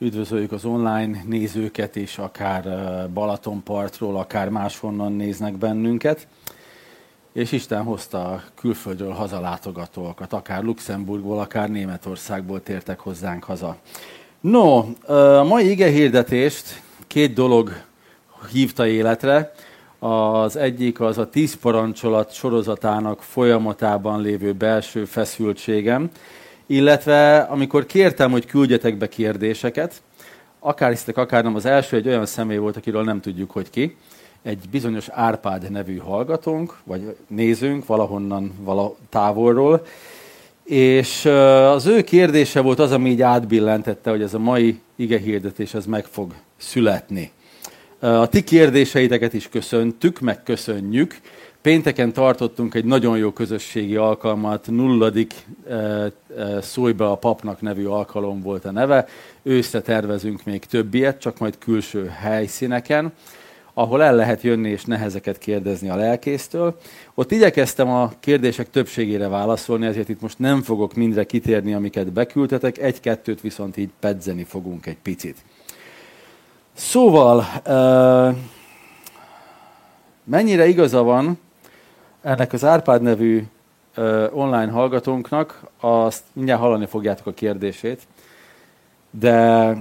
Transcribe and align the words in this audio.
Üdvözöljük 0.00 0.52
az 0.52 0.64
online 0.64 1.22
nézőket 1.26 1.96
is, 1.96 2.18
akár 2.18 2.64
Balatonpartról, 3.10 4.16
akár 4.16 4.48
máshonnan 4.48 5.12
néznek 5.12 5.56
bennünket. 5.56 6.26
És 7.32 7.52
Isten 7.52 7.82
hozta 7.82 8.42
külföldről 8.54 9.12
hazalátogatókat, 9.12 10.32
akár 10.32 10.62
Luxemburgból, 10.62 11.38
akár 11.38 11.70
Németországból 11.70 12.62
tértek 12.62 13.00
hozzánk 13.00 13.44
haza. 13.44 13.76
No, 14.40 14.84
a 15.38 15.44
mai 15.44 15.70
ige 15.70 15.88
hirdetést 15.88 16.82
két 17.06 17.32
dolog 17.32 17.82
hívta 18.52 18.86
életre. 18.86 19.52
Az 19.98 20.56
egyik 20.56 21.00
az 21.00 21.18
a 21.18 21.30
tíz 21.30 21.54
parancsolat 21.54 22.32
sorozatának 22.32 23.22
folyamatában 23.22 24.20
lévő 24.20 24.52
belső 24.52 25.04
feszültségem, 25.04 26.10
illetve 26.68 27.38
amikor 27.38 27.86
kértem, 27.86 28.30
hogy 28.30 28.46
küldjetek 28.46 28.96
be 28.96 29.08
kérdéseket, 29.08 30.02
akár 30.58 30.90
hisztek, 30.90 31.16
akár 31.16 31.42
nem, 31.42 31.54
az 31.54 31.66
első 31.66 31.96
egy 31.96 32.08
olyan 32.08 32.26
személy 32.26 32.56
volt, 32.56 32.76
akiről 32.76 33.02
nem 33.02 33.20
tudjuk, 33.20 33.50
hogy 33.50 33.70
ki, 33.70 33.96
egy 34.42 34.58
bizonyos 34.70 35.08
Árpád 35.08 35.70
nevű 35.70 35.96
hallgatónk, 35.96 36.76
vagy 36.84 37.16
nézőnk 37.26 37.86
valahonnan, 37.86 38.52
vala 38.60 38.96
távolról, 39.08 39.86
és 40.64 41.24
az 41.72 41.86
ő 41.86 42.02
kérdése 42.02 42.60
volt 42.60 42.78
az, 42.78 42.92
ami 42.92 43.10
így 43.10 43.22
átbillentette, 43.22 44.10
hogy 44.10 44.22
ez 44.22 44.34
a 44.34 44.38
mai 44.38 44.80
ige 44.96 45.18
hirdetés 45.18 45.74
ez 45.74 45.86
meg 45.86 46.04
fog 46.04 46.34
születni. 46.56 47.30
A 47.98 48.26
ti 48.26 48.44
kérdéseiteket 48.44 49.32
is 49.32 49.48
köszöntük, 49.48 50.20
meg 50.20 50.42
köszönjük. 50.42 51.20
Pénteken 51.68 52.12
tartottunk 52.12 52.74
egy 52.74 52.84
nagyon 52.84 53.18
jó 53.18 53.30
közösségi 53.30 53.96
alkalmat, 53.96 54.66
nulladik 54.70 55.34
szólj 56.60 56.92
be 56.92 57.06
a 57.06 57.14
papnak 57.14 57.60
nevű 57.60 57.84
alkalom 57.84 58.42
volt 58.42 58.64
a 58.64 58.70
neve. 58.70 59.06
Őszre 59.42 59.80
tervezünk 59.80 60.44
még 60.44 60.64
több 60.64 60.94
ilyet, 60.94 61.20
csak 61.20 61.38
majd 61.38 61.58
külső 61.58 62.06
helyszíneken 62.06 63.12
ahol 63.74 64.02
el 64.02 64.14
lehet 64.14 64.42
jönni 64.42 64.68
és 64.68 64.84
nehezeket 64.84 65.38
kérdezni 65.38 65.88
a 65.88 65.96
lelkésztől. 65.96 66.78
Ott 67.14 67.30
igyekeztem 67.30 67.88
a 67.88 68.12
kérdések 68.20 68.70
többségére 68.70 69.28
válaszolni, 69.28 69.86
ezért 69.86 70.08
itt 70.08 70.20
most 70.20 70.38
nem 70.38 70.62
fogok 70.62 70.94
mindre 70.94 71.24
kitérni, 71.24 71.74
amiket 71.74 72.12
beküldtetek, 72.12 72.78
egy-kettőt 72.78 73.40
viszont 73.40 73.76
így 73.76 73.90
pedzeni 74.00 74.44
fogunk 74.44 74.86
egy 74.86 74.98
picit. 75.02 75.36
Szóval, 76.72 77.44
mennyire 80.24 80.66
igaza 80.66 81.02
van 81.02 81.38
ennek 82.22 82.52
az 82.52 82.64
Árpád 82.64 83.02
nevű 83.02 83.42
online 84.30 84.70
hallgatónknak, 84.70 85.62
azt 85.80 86.22
mindjárt 86.32 86.60
hallani 86.60 86.86
fogjátok 86.86 87.26
a 87.26 87.32
kérdését, 87.32 88.02
de 89.10 89.72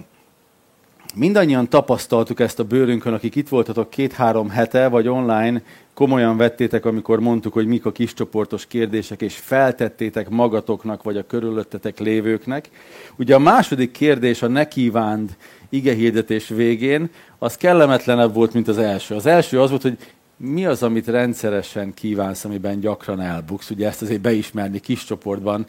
mindannyian 1.15 1.69
tapasztaltuk 1.69 2.39
ezt 2.39 2.59
a 2.59 2.63
bőrünkön, 2.63 3.13
akik 3.13 3.35
itt 3.35 3.49
voltatok 3.49 3.89
két-három 3.89 4.49
hete, 4.49 4.87
vagy 4.87 5.07
online, 5.07 5.61
komolyan 5.93 6.37
vettétek, 6.37 6.85
amikor 6.85 7.19
mondtuk, 7.19 7.53
hogy 7.53 7.67
mik 7.67 7.85
a 7.85 7.91
kiscsoportos 7.91 8.65
kérdések, 8.65 9.21
és 9.21 9.35
feltettétek 9.35 10.29
magatoknak, 10.29 11.03
vagy 11.03 11.17
a 11.17 11.27
körülöttetek 11.27 11.99
lévőknek. 11.99 12.69
Ugye 13.15 13.35
a 13.35 13.39
második 13.39 13.91
kérdés, 13.91 14.41
a 14.41 14.47
ne 14.47 14.67
kívánd 14.67 15.35
igehirdetés 15.69 16.47
végén, 16.47 17.09
az 17.37 17.57
kellemetlenebb 17.57 18.33
volt, 18.33 18.53
mint 18.53 18.67
az 18.67 18.77
első. 18.77 19.15
Az 19.15 19.25
első 19.25 19.61
az 19.61 19.69
volt, 19.69 19.81
hogy 19.81 19.97
mi 20.37 20.65
az, 20.65 20.83
amit 20.83 21.07
rendszeresen 21.07 21.93
kívánsz, 21.93 22.45
amiben 22.45 22.79
gyakran 22.79 23.21
elbuksz. 23.21 23.69
Ugye 23.69 23.87
ezt 23.87 24.01
azért 24.01 24.21
beismerni 24.21 24.79
kis 24.79 25.03
csoportban 25.03 25.65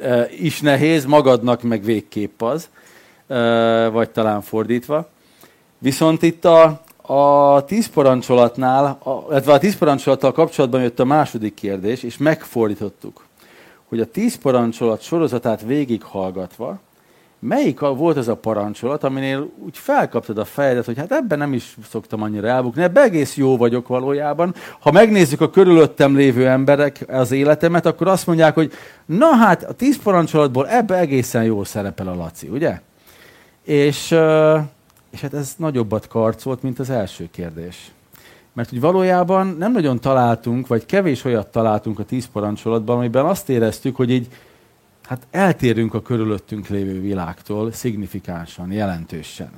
e, 0.00 0.28
is 0.30 0.60
nehéz, 0.60 1.04
magadnak 1.04 1.62
meg 1.62 1.82
végképp 1.82 2.42
az 2.42 2.68
vagy 3.92 4.10
talán 4.10 4.40
fordítva. 4.40 5.08
Viszont 5.78 6.22
itt 6.22 6.44
a, 6.44 6.80
a 7.14 7.64
tíz 7.64 7.88
parancsolatnál, 7.88 8.98
a, 9.02 9.10
a 9.50 9.58
tíz 9.58 9.76
parancsolattal 9.76 10.32
kapcsolatban 10.32 10.82
jött 10.82 11.00
a 11.00 11.04
második 11.04 11.54
kérdés, 11.54 12.02
és 12.02 12.16
megfordítottuk, 12.18 13.24
hogy 13.88 14.00
a 14.00 14.06
tíz 14.06 14.38
parancsolat 14.38 15.02
sorozatát 15.02 15.62
végighallgatva, 15.62 16.80
melyik 17.44 17.80
volt 17.80 18.16
az 18.16 18.28
a 18.28 18.36
parancsolat, 18.36 19.04
aminél 19.04 19.50
úgy 19.64 19.78
felkaptad 19.78 20.38
a 20.38 20.44
fejedet, 20.44 20.84
hogy 20.84 20.98
hát 20.98 21.12
ebben 21.12 21.38
nem 21.38 21.52
is 21.52 21.76
szoktam 21.88 22.22
annyira 22.22 22.48
elbukni, 22.48 22.82
ebben 22.82 23.04
egész 23.04 23.36
jó 23.36 23.56
vagyok 23.56 23.88
valójában. 23.88 24.54
Ha 24.80 24.90
megnézzük 24.90 25.40
a 25.40 25.50
körülöttem 25.50 26.16
lévő 26.16 26.48
emberek 26.48 27.04
az 27.08 27.32
életemet, 27.32 27.86
akkor 27.86 28.08
azt 28.08 28.26
mondják, 28.26 28.54
hogy 28.54 28.72
na 29.06 29.26
hát 29.26 29.62
a 29.62 29.72
tíz 29.72 30.02
parancsolatból 30.02 30.68
ebbe 30.68 30.98
egészen 30.98 31.44
jól 31.44 31.64
szerepel 31.64 32.08
a 32.08 32.14
Laci, 32.14 32.48
ugye? 32.48 32.80
És, 33.64 34.10
és 35.10 35.20
hát 35.20 35.34
ez 35.34 35.54
nagyobbat 35.56 36.08
karcolt, 36.08 36.62
mint 36.62 36.78
az 36.78 36.90
első 36.90 37.28
kérdés. 37.32 37.90
Mert 38.52 38.68
hogy 38.68 38.80
valójában 38.80 39.56
nem 39.58 39.72
nagyon 39.72 40.00
találtunk, 40.00 40.66
vagy 40.66 40.86
kevés 40.86 41.24
olyat 41.24 41.46
találtunk 41.46 41.98
a 41.98 42.04
tíz 42.04 42.28
parancsolatban, 42.32 42.96
amiben 42.96 43.24
azt 43.24 43.48
éreztük, 43.48 43.96
hogy 43.96 44.10
így 44.10 44.28
hát 45.12 45.26
eltérünk 45.30 45.94
a 45.94 46.02
körülöttünk 46.02 46.68
lévő 46.68 47.00
világtól 47.00 47.72
szignifikánsan, 47.72 48.72
jelentősen. 48.72 49.50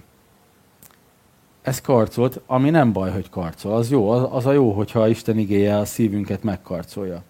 Ez 1.63 1.81
karcolt, 1.81 2.41
ami 2.47 2.71
nem 2.71 2.93
baj, 2.93 3.11
hogy 3.11 3.31
karcol. 3.31 3.75
Az 3.75 3.91
jó, 3.91 4.09
az, 4.09 4.47
a 4.47 4.53
jó, 4.53 4.73
hogyha 4.73 5.09
Isten 5.09 5.39
igéje 5.39 5.77
a 5.77 5.85
szívünket 5.85 6.43
megkarcolja. 6.43 7.23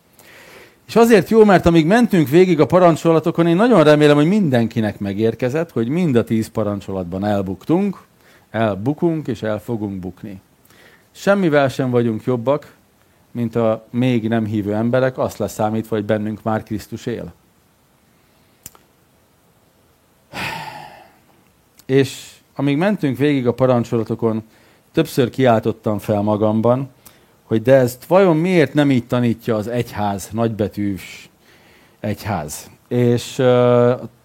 És 0.87 0.97
azért 0.97 1.29
jó, 1.29 1.45
mert 1.45 1.67
amíg 1.67 1.87
mentünk 1.87 2.29
végig 2.29 2.61
a 2.61 2.67
parancsolatokon, 2.67 3.47
én 3.47 3.57
nagyon 3.57 3.85
remélem, 3.85 4.17
hogy 4.17 4.29
mindenkinek 4.29 4.99
megérkezett, 4.99 5.73
hogy 5.73 5.89
mind 5.89 6.17
a 6.17 6.25
tíz 6.25 6.49
parancsolatban 6.49 7.25
elbuktunk, 7.25 8.03
elbukunk 8.51 9.29
és 9.29 9.43
el 9.43 9.61
fogunk 9.61 9.99
bukni. 9.99 10.41
Semmivel 11.11 11.69
sem 11.69 11.91
vagyunk 11.91 12.25
jobbak, 12.25 12.75
mint 13.31 13.57
a 13.57 13.87
még 13.91 14.29
nem 14.29 14.45
hívő 14.45 14.75
emberek, 14.75 15.19
azt 15.19 15.39
leszámítva, 15.39 15.97
hogy 15.97 16.05
bennünk 16.05 16.43
már 16.43 16.63
Krisztus 16.63 17.07
él. 17.07 17.33
És 21.87 22.31
amíg 22.55 22.77
mentünk 22.77 23.17
végig 23.19 23.47
a 23.47 23.53
parancsolatokon, 23.53 24.43
többször 24.93 25.31
kiáltottam 25.31 25.99
fel 25.99 26.23
magamban, 26.23 26.89
hogy 27.45 27.63
de 27.63 27.75
ezt 27.75 28.05
vajon 28.05 28.37
miért 28.37 28.75
nem 28.75 28.91
így 28.91 29.07
tanítja 29.07 29.57
az 29.57 29.69
egyház, 29.69 30.29
nagybetűs 30.33 31.29
egyház. 32.01 32.71
És 32.89 33.35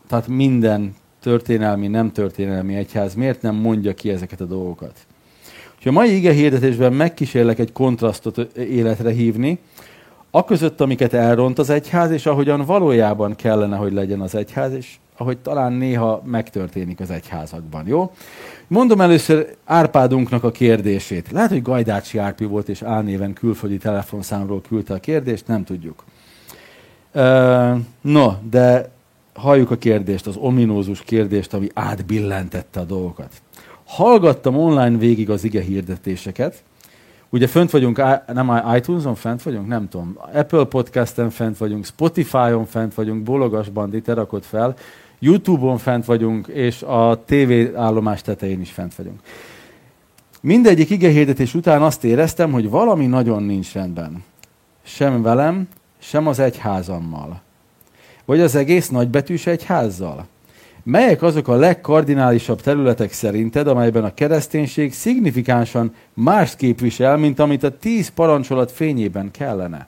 tehát 0.08 0.28
minden 0.28 0.96
történelmi, 1.22 1.88
nem 1.88 2.12
történelmi 2.12 2.76
egyház 2.76 3.14
miért 3.14 3.42
nem 3.42 3.56
mondja 3.56 3.94
ki 3.94 4.10
ezeket 4.10 4.42
a 4.42 4.46
dolgokat. 4.46 4.94
És 5.80 5.86
a 5.86 5.92
mai 5.92 6.16
ige 6.16 6.32
hirdetésben 6.32 6.94
megkísérlek 6.94 7.60
egy 7.60 7.72
kontrasztot 7.72 8.38
életre 8.58 9.12
hívni, 9.12 9.60
aközött, 10.32 10.82
amiket 10.82 11.14
elront 11.14 11.60
az 11.60 11.70
egyház, 11.70 12.12
és 12.12 12.26
ahogyan 12.26 12.66
valójában 12.66 13.36
kellene, 13.36 13.76
hogy 13.76 13.94
legyen 13.94 14.22
az 14.22 14.36
egyház, 14.36 14.74
és 14.74 14.96
ahogy 15.20 15.38
talán 15.38 15.74
néha 15.74 16.22
megtörténik 16.26 17.00
az 17.00 17.12
egyházakban, 17.12 17.88
jó? 17.88 18.12
Mondom 18.68 19.02
először 19.02 19.56
Árpádunknak 19.66 20.44
a 20.44 20.52
kérdését. 20.52 21.32
Lehet, 21.32 21.50
hogy 21.50 21.62
Gajdácsi 21.62 22.18
Árpi 22.18 22.46
volt, 22.46 22.70
és 22.70 22.82
álnéven 22.82 23.34
külföldi 23.34 23.78
telefonszámról 23.78 24.62
küldte 24.62 24.94
a 24.94 25.00
kérdést, 25.00 25.48
nem 25.48 25.64
tudjuk. 25.64 26.04
No, 28.02 28.32
de 28.50 28.92
halljuk 29.34 29.72
a 29.72 29.78
kérdést, 29.78 30.28
az 30.28 30.36
ominózus 30.36 31.02
kérdést, 31.02 31.54
ami 31.54 31.68
átbillentette 31.74 32.80
a 32.80 32.84
dolgokat. 32.84 33.32
Hallgattam 33.86 34.58
online 34.58 34.98
végig 34.98 35.30
az 35.30 35.44
ige 35.44 35.62
hirdetéseket, 35.62 36.64
Ugye 37.32 37.48
fönt 37.48 37.72
vagyunk, 37.72 38.02
nem 38.34 38.62
iTunes-on 38.76 39.16
fent 39.16 39.44
vagyunk? 39.44 39.68
Nem 39.68 39.90
tudom. 39.90 40.18
Apple 40.34 40.64
Podcast-en 40.64 41.30
fent 41.30 41.58
vagyunk, 41.58 41.86
Spotify-on 41.86 42.66
fent 42.66 42.94
vagyunk, 42.94 43.24
Bologas 43.24 43.70
Bandit 43.70 44.08
rakott 44.08 44.46
fel, 44.46 44.76
YouTube-on 45.20 45.78
fent 45.78 46.06
vagyunk, 46.06 46.48
és 46.48 46.82
a 46.82 47.24
TV 47.26 47.52
állomás 47.76 48.22
tetején 48.22 48.62
is 48.62 48.72
fent 48.72 48.96
vagyunk. 48.96 49.20
Mindegyik 50.42 50.90
igehirdetés 50.90 51.54
után 51.54 51.82
azt 51.82 52.04
éreztem, 52.04 52.52
hogy 52.52 52.70
valami 52.70 53.06
nagyon 53.06 53.44
nincs 53.44 53.74
rendben. 53.74 54.24
Sem 54.84 55.22
velem, 55.22 55.68
sem 56.00 56.28
az 56.28 56.40
egyházammal. 56.40 57.42
Vagy 58.26 58.40
az 58.40 58.56
egész 58.56 58.90
nagybetűs 58.90 59.48
egyházzal. 59.48 60.28
Melyek 60.84 61.22
azok 61.22 61.48
a 61.48 61.56
legkardinálisabb 61.56 62.62
területek 62.62 63.12
szerinted, 63.12 63.68
amelyben 63.68 64.04
a 64.04 64.14
kereszténység 64.14 64.94
szignifikánsan 64.94 65.94
mást 66.14 66.56
képvisel, 66.56 67.18
mint 67.18 67.40
amit 67.40 67.64
a 67.64 67.78
tíz 67.78 68.10
parancsolat 68.10 68.72
fényében 68.72 69.32
kellene? 69.32 69.88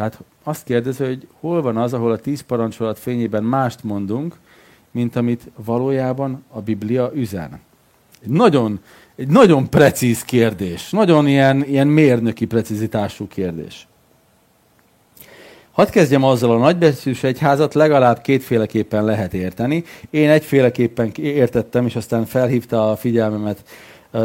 Tehát 0.00 0.20
azt 0.42 0.64
kérdezi, 0.64 1.04
hogy 1.04 1.26
hol 1.40 1.62
van 1.62 1.76
az, 1.76 1.92
ahol 1.92 2.12
a 2.12 2.18
tíz 2.18 2.40
parancsolat 2.40 2.98
fényében 2.98 3.44
mást 3.44 3.84
mondunk, 3.84 4.36
mint 4.90 5.16
amit 5.16 5.50
valójában 5.64 6.44
a 6.48 6.60
Biblia 6.60 7.10
üzen. 7.14 7.60
Egy 8.22 8.28
nagyon, 8.28 8.80
egy 9.16 9.28
nagyon 9.28 9.70
precíz 9.70 10.22
kérdés, 10.22 10.90
nagyon 10.90 11.26
ilyen, 11.26 11.64
ilyen 11.64 11.86
mérnöki 11.86 12.44
precizitású 12.44 13.28
kérdés. 13.28 13.88
Hadd 15.70 15.90
kezdjem 15.90 16.24
azzal, 16.24 16.50
a 16.50 16.58
nagybetűs 16.58 17.22
egyházat 17.22 17.74
legalább 17.74 18.20
kétféleképpen 18.20 19.04
lehet 19.04 19.34
érteni. 19.34 19.84
Én 20.10 20.30
egyféleképpen 20.30 21.10
értettem, 21.14 21.86
és 21.86 21.96
aztán 21.96 22.24
felhívta 22.24 22.90
a 22.90 22.96
figyelmemet 22.96 23.64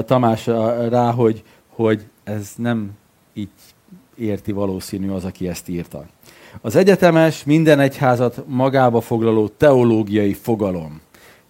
Tamás 0.06 0.48
rá, 0.90 1.12
hogy, 1.12 1.44
hogy 1.70 2.06
ez 2.24 2.52
nem 2.58 2.92
így 3.34 3.50
érti 4.16 4.52
valószínű 4.52 5.10
az, 5.10 5.26
aki 5.26 5.48
ezt 5.48 5.70
írta. 5.70 6.06
Az 6.62 6.76
egyetemes, 6.76 7.44
minden 7.44 7.80
egyházat 7.80 8.44
magába 8.48 9.02
foglaló 9.02 9.48
teológiai 9.48 10.34
fogalom. 10.34 11.02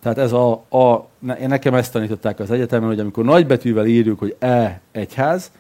Tehát 0.02 0.18
ez 0.18 0.32
a, 0.32 0.52
a 0.70 1.08
nekem 1.48 1.74
ezt 1.74 1.92
tanították 1.92 2.40
az 2.40 2.52
egyetemen, 2.52 2.88
hogy 2.88 3.00
amikor 3.00 3.24
nagybetűvel 3.24 3.86
írjuk, 3.86 4.20
hogy 4.20 4.36
E 4.40 4.82
egyház, 4.92 5.52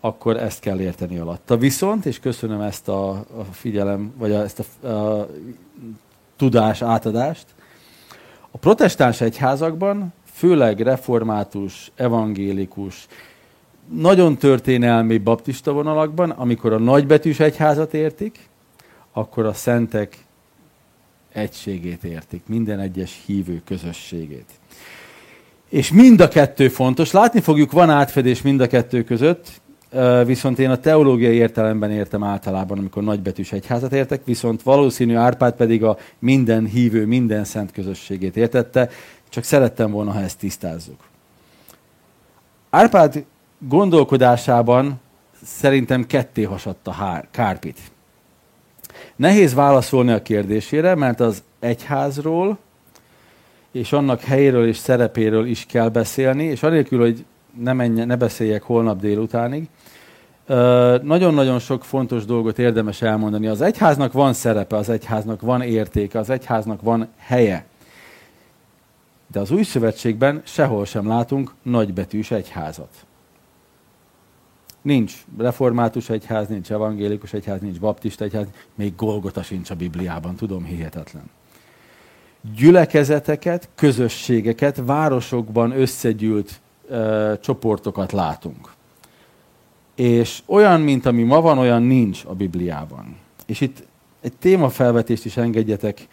akkor 0.00 0.36
ezt 0.36 0.60
kell 0.60 0.80
érteni 0.80 1.18
alatta. 1.18 1.56
Viszont, 1.56 2.06
és 2.06 2.20
köszönöm 2.20 2.60
ezt 2.60 2.88
a, 2.88 3.10
a 3.10 3.44
figyelem, 3.50 4.12
vagy 4.18 4.32
a, 4.32 4.42
ezt 4.42 4.64
a, 4.80 4.86
a 4.86 5.28
tudás 6.36 6.82
átadást, 6.82 7.46
a 8.50 8.58
protestáns 8.58 9.20
egyházakban, 9.20 10.12
főleg 10.32 10.80
református, 10.80 11.90
evangélikus, 11.94 13.06
nagyon 13.94 14.36
történelmi 14.36 15.18
baptista 15.18 15.72
vonalakban, 15.72 16.30
amikor 16.30 16.72
a 16.72 16.78
nagybetűs 16.78 17.40
egyházat 17.40 17.94
értik, 17.94 18.48
akkor 19.12 19.46
a 19.46 19.52
szentek 19.52 20.18
egységét 21.32 22.04
értik, 22.04 22.42
minden 22.46 22.80
egyes 22.80 23.22
hívő 23.26 23.62
közösségét. 23.64 24.50
És 25.68 25.92
mind 25.92 26.20
a 26.20 26.28
kettő 26.28 26.68
fontos. 26.68 27.10
Látni 27.10 27.40
fogjuk, 27.40 27.72
van 27.72 27.90
átfedés 27.90 28.42
mind 28.42 28.60
a 28.60 28.66
kettő 28.66 29.04
között, 29.04 29.60
viszont 30.24 30.58
én 30.58 30.70
a 30.70 30.76
teológiai 30.76 31.34
értelemben 31.34 31.90
értem 31.90 32.24
általában, 32.24 32.78
amikor 32.78 33.02
nagybetűs 33.02 33.52
egyházat 33.52 33.92
értek, 33.92 34.24
viszont 34.24 34.62
valószínű 34.62 35.14
Árpád 35.14 35.54
pedig 35.54 35.84
a 35.84 35.98
minden 36.18 36.66
hívő, 36.66 37.06
minden 37.06 37.44
szent 37.44 37.72
közösségét 37.72 38.36
értette, 38.36 38.90
csak 39.28 39.44
szerettem 39.44 39.90
volna, 39.90 40.12
ha 40.12 40.20
ezt 40.20 40.38
tisztázzuk. 40.38 41.00
Árpád 42.70 43.24
gondolkodásában 43.58 45.00
szerintem 45.42 46.06
ketté 46.06 46.42
hasadta 46.42 46.90
hár, 46.90 47.28
kárpit. 47.30 47.78
Nehéz 49.16 49.54
válaszolni 49.54 50.12
a 50.12 50.22
kérdésére, 50.22 50.94
mert 50.94 51.20
az 51.20 51.42
egyházról 51.58 52.58
és 53.72 53.92
annak 53.92 54.20
helyéről 54.20 54.66
és 54.66 54.76
szerepéről 54.76 55.46
is 55.46 55.66
kell 55.66 55.88
beszélni, 55.88 56.44
és 56.44 56.62
anélkül, 56.62 57.00
hogy 57.00 57.24
ne, 57.60 57.72
menje, 57.72 58.04
ne 58.04 58.16
beszéljek 58.16 58.62
holnap 58.62 59.00
délutánig, 59.00 59.68
nagyon-nagyon 61.02 61.58
sok 61.58 61.84
fontos 61.84 62.24
dolgot 62.24 62.58
érdemes 62.58 63.02
elmondani. 63.02 63.46
Az 63.46 63.60
egyháznak 63.60 64.12
van 64.12 64.32
szerepe, 64.32 64.76
az 64.76 64.88
egyháznak 64.88 65.40
van 65.40 65.62
értéke, 65.62 66.18
az 66.18 66.30
egyháznak 66.30 66.82
van 66.82 67.08
helye. 67.16 67.64
De 69.32 69.40
az 69.40 69.50
új 69.50 69.62
szövetségben 69.62 70.42
sehol 70.44 70.84
sem 70.84 71.08
látunk 71.08 71.54
nagybetűs 71.62 72.30
egyházat. 72.30 73.06
Nincs 74.86 75.14
református 75.38 76.10
egyház, 76.10 76.48
nincs 76.48 76.70
evangélikus 76.72 77.32
egyház, 77.32 77.60
nincs 77.60 77.78
baptista 77.80 78.24
egyház, 78.24 78.46
még 78.74 78.96
Golgota 78.96 79.42
sincs 79.42 79.70
a 79.70 79.74
Bibliában, 79.74 80.34
tudom, 80.34 80.64
hihetetlen. 80.64 81.30
Gyülekezeteket, 82.56 83.68
közösségeket, 83.74 84.82
városokban 84.84 85.80
összegyűlt 85.80 86.60
ö, 86.88 87.32
csoportokat 87.40 88.12
látunk. 88.12 88.72
És 89.94 90.42
olyan, 90.46 90.80
mint 90.80 91.06
ami 91.06 91.22
ma 91.22 91.40
van, 91.40 91.58
olyan 91.58 91.82
nincs 91.82 92.24
a 92.24 92.34
Bibliában. 92.34 93.16
És 93.46 93.60
itt 93.60 93.82
egy 94.20 94.32
témafelvetést 94.38 95.24
is 95.24 95.36
engedjetek 95.36 96.08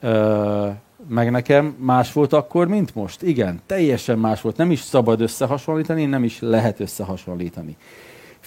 ö, 0.00 0.68
meg 1.08 1.30
nekem. 1.30 1.76
Más 1.78 2.12
volt 2.12 2.32
akkor, 2.32 2.66
mint 2.68 2.94
most? 2.94 3.22
Igen, 3.22 3.60
teljesen 3.66 4.18
más 4.18 4.40
volt. 4.40 4.56
Nem 4.56 4.70
is 4.70 4.80
szabad 4.80 5.20
összehasonlítani, 5.20 6.04
nem 6.04 6.24
is 6.24 6.40
lehet 6.40 6.80
összehasonlítani 6.80 7.76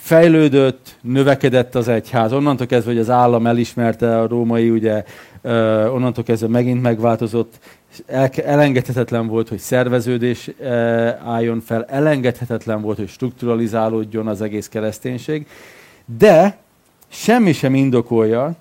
fejlődött, 0.02 0.96
növekedett 1.02 1.76
az 1.76 1.88
egyház. 1.88 2.34
Onnantól 2.34 2.66
kezdve, 2.66 2.92
hogy 2.92 3.00
az 3.00 3.10
állam 3.10 3.48
elismerte 3.48 4.20
a 4.20 4.28
római, 4.28 4.70
ugye, 4.70 5.04
onnantól 5.94 6.24
kezdve 6.24 6.48
megint 6.48 6.82
megváltozott, 6.82 7.60
elengedhetetlen 8.46 9.28
volt, 9.28 9.50
hogy 9.50 9.58
szerveződés 9.58 10.52
álljon 11.26 11.60
fel, 11.60 11.86
elengedhetetlen 11.86 12.82
volt, 12.82 12.98
hogy 12.98 13.08
strukturalizálódjon 13.08 14.28
az 14.28 14.42
egész 14.42 14.70
kereszténység, 14.70 15.48
de 16.18 16.58
semmi 17.08 17.54
sem 17.54 17.76
indokolja, 17.76 18.56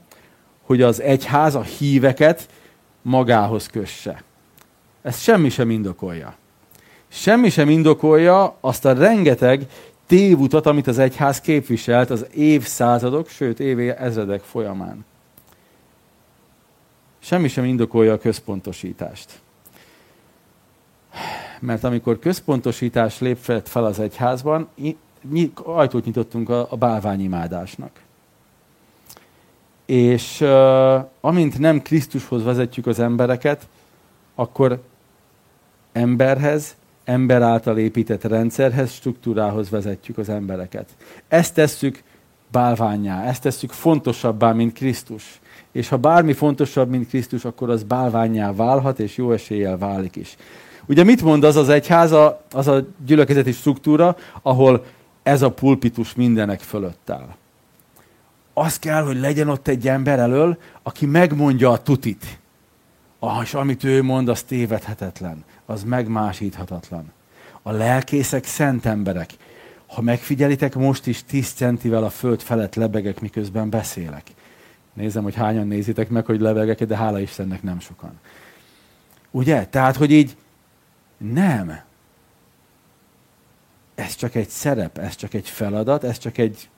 hogy 0.62 0.82
az 0.82 1.00
egyház 1.00 1.54
a 1.54 1.62
híveket 1.62 2.48
magához 3.02 3.66
kösse. 3.66 4.22
Ez 5.02 5.20
semmi 5.20 5.48
sem 5.48 5.70
indokolja. 5.70 6.34
Semmi 7.08 7.50
sem 7.50 7.68
indokolja 7.68 8.56
azt 8.60 8.84
a 8.84 8.92
rengeteg 8.92 9.66
tévutat, 10.10 10.66
amit 10.66 10.86
az 10.86 10.98
egyház 10.98 11.40
képviselt 11.40 12.10
az 12.10 12.26
évszázadok, 12.34 13.28
sőt 13.28 13.60
éve 13.60 13.96
ezredek 13.96 14.40
folyamán. 14.40 15.04
Semmi 17.18 17.48
sem 17.48 17.64
indokolja 17.64 18.12
a 18.12 18.18
központosítást. 18.18 19.40
Mert 21.60 21.84
amikor 21.84 22.18
központosítás 22.18 23.20
lép 23.20 23.36
fel 23.64 23.84
az 23.84 23.98
egyházban, 23.98 24.68
ajtót 25.54 26.04
nyitottunk 26.04 26.48
a, 26.48 26.66
a 26.70 26.76
bálványimádásnak. 26.76 27.90
És 29.86 30.40
uh, 30.40 31.04
amint 31.20 31.58
nem 31.58 31.82
Krisztushoz 31.82 32.44
vezetjük 32.44 32.86
az 32.86 32.98
embereket, 32.98 33.68
akkor 34.34 34.82
emberhez, 35.92 36.76
ember 37.04 37.42
által 37.42 37.78
épített 37.78 38.24
rendszerhez, 38.24 38.92
struktúrához 38.92 39.70
vezetjük 39.70 40.18
az 40.18 40.28
embereket. 40.28 40.88
Ezt 41.28 41.54
tesszük 41.54 42.02
bálványá, 42.50 43.24
ezt 43.24 43.42
tesszük 43.42 43.72
fontosabbá, 43.72 44.52
mint 44.52 44.72
Krisztus. 44.72 45.40
És 45.72 45.88
ha 45.88 45.96
bármi 45.96 46.32
fontosabb, 46.32 46.90
mint 46.90 47.08
Krisztus, 47.08 47.44
akkor 47.44 47.70
az 47.70 47.82
bálványá 47.82 48.52
válhat, 48.52 48.98
és 49.00 49.16
jó 49.16 49.32
eséllyel 49.32 49.78
válik 49.78 50.16
is. 50.16 50.36
Ugye 50.86 51.04
mit 51.04 51.22
mond 51.22 51.44
az 51.44 51.56
az 51.56 51.68
egyház, 51.68 52.12
az 52.50 52.68
a 52.68 52.86
gyülekezeti 53.06 53.52
struktúra, 53.52 54.16
ahol 54.42 54.84
ez 55.22 55.42
a 55.42 55.50
pulpitus 55.50 56.14
mindenek 56.14 56.60
fölött 56.60 57.10
áll? 57.10 57.34
Az 58.54 58.78
kell, 58.78 59.02
hogy 59.02 59.20
legyen 59.20 59.48
ott 59.48 59.68
egy 59.68 59.88
ember 59.88 60.18
elől, 60.18 60.58
aki 60.82 61.06
megmondja 61.06 61.70
a 61.70 61.82
tutit. 61.82 62.38
Ah, 63.18 63.42
és 63.42 63.54
amit 63.54 63.84
ő 63.84 64.02
mond, 64.02 64.28
az 64.28 64.42
tévedhetetlen 64.42 65.44
az 65.70 65.84
megmásíthatatlan. 65.84 67.12
A 67.62 67.70
lelkészek 67.70 68.44
szent 68.44 68.86
emberek. 68.86 69.30
Ha 69.86 70.00
megfigyelitek, 70.00 70.74
most 70.74 71.06
is 71.06 71.24
10 71.24 71.52
centivel 71.52 72.04
a 72.04 72.10
föld 72.10 72.40
felett 72.40 72.74
lebegek, 72.74 73.20
miközben 73.20 73.70
beszélek. 73.70 74.22
Nézem, 74.92 75.22
hogy 75.22 75.34
hányan 75.34 75.66
nézitek 75.66 76.08
meg, 76.08 76.26
hogy 76.26 76.40
lebegek, 76.40 76.84
de 76.84 76.96
hála 76.96 77.20
Istennek 77.20 77.62
nem 77.62 77.80
sokan. 77.80 78.20
Ugye? 79.30 79.66
Tehát, 79.66 79.96
hogy 79.96 80.10
így 80.10 80.36
nem. 81.16 81.80
Ez 83.94 84.14
csak 84.14 84.34
egy 84.34 84.48
szerep, 84.48 84.98
ez 84.98 85.14
csak 85.14 85.34
egy 85.34 85.48
feladat, 85.48 86.04
ez 86.04 86.18
csak 86.18 86.38
egy 86.38 86.68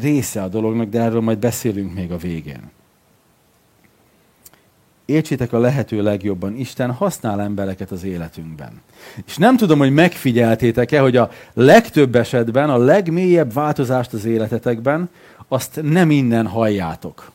része 0.00 0.42
a 0.42 0.48
dolognak, 0.48 0.88
de 0.88 1.00
erről 1.00 1.20
majd 1.20 1.38
beszélünk 1.38 1.94
még 1.94 2.12
a 2.12 2.16
végén 2.16 2.70
értsétek 5.12 5.52
a 5.52 5.58
lehető 5.58 6.02
legjobban, 6.02 6.56
Isten 6.56 6.90
használ 6.90 7.40
embereket 7.40 7.90
az 7.90 8.04
életünkben. 8.04 8.80
És 9.26 9.36
nem 9.36 9.56
tudom, 9.56 9.78
hogy 9.78 9.92
megfigyeltétek-e, 9.92 11.00
hogy 11.00 11.16
a 11.16 11.30
legtöbb 11.52 12.14
esetben, 12.14 12.70
a 12.70 12.76
legmélyebb 12.76 13.52
változást 13.52 14.12
az 14.12 14.24
életetekben, 14.24 15.10
azt 15.48 15.80
nem 15.82 16.10
innen 16.10 16.46
halljátok. 16.46 17.30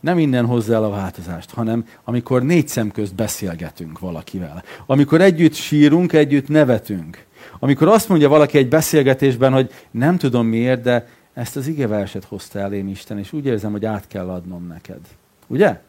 Nem 0.00 0.18
innen 0.18 0.46
hozzá 0.46 0.74
el 0.74 0.84
a 0.84 0.90
változást, 0.90 1.50
hanem 1.50 1.86
amikor 2.04 2.42
négy 2.42 2.68
szem 2.68 2.90
közt 2.90 3.14
beszélgetünk 3.14 3.98
valakivel. 3.98 4.62
Amikor 4.86 5.20
együtt 5.20 5.54
sírunk, 5.54 6.12
együtt 6.12 6.48
nevetünk. 6.48 7.24
Amikor 7.58 7.88
azt 7.88 8.08
mondja 8.08 8.28
valaki 8.28 8.58
egy 8.58 8.68
beszélgetésben, 8.68 9.52
hogy 9.52 9.70
nem 9.90 10.16
tudom 10.16 10.46
miért, 10.46 10.82
de 10.82 11.06
ezt 11.34 11.56
az 11.56 11.66
igeverset 11.66 12.24
hozta 12.24 12.58
elém 12.58 12.88
Isten, 12.88 13.18
és 13.18 13.32
úgy 13.32 13.46
érzem, 13.46 13.70
hogy 13.70 13.84
át 13.84 14.06
kell 14.06 14.28
adnom 14.28 14.66
neked. 14.66 15.00
Ugye? 15.46 15.80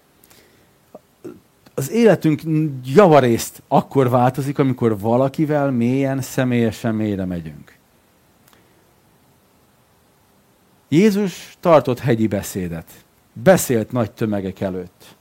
Az 1.81 1.91
életünk 1.91 2.41
javarészt 2.85 3.63
akkor 3.67 4.09
változik, 4.09 4.59
amikor 4.59 4.99
valakivel 4.99 5.71
mélyen, 5.71 6.21
személyesen 6.21 6.95
mélyre 6.95 7.25
megyünk. 7.25 7.77
Jézus 10.89 11.57
tartott 11.59 11.99
hegyi 11.99 12.27
beszédet. 12.27 12.85
Beszélt 13.33 13.91
nagy 13.91 14.11
tömegek 14.11 14.59
előtt. 14.59 15.15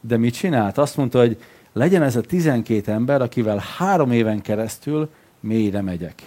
De 0.00 0.16
mit 0.16 0.34
csinált? 0.34 0.78
Azt 0.78 0.96
mondta, 0.96 1.18
hogy 1.18 1.42
legyen 1.72 2.02
ez 2.02 2.16
a 2.16 2.20
tizenkét 2.20 2.88
ember, 2.88 3.22
akivel 3.22 3.64
három 3.78 4.10
éven 4.10 4.42
keresztül 4.42 5.08
mélyre 5.40 5.82
megyek. 5.82 6.22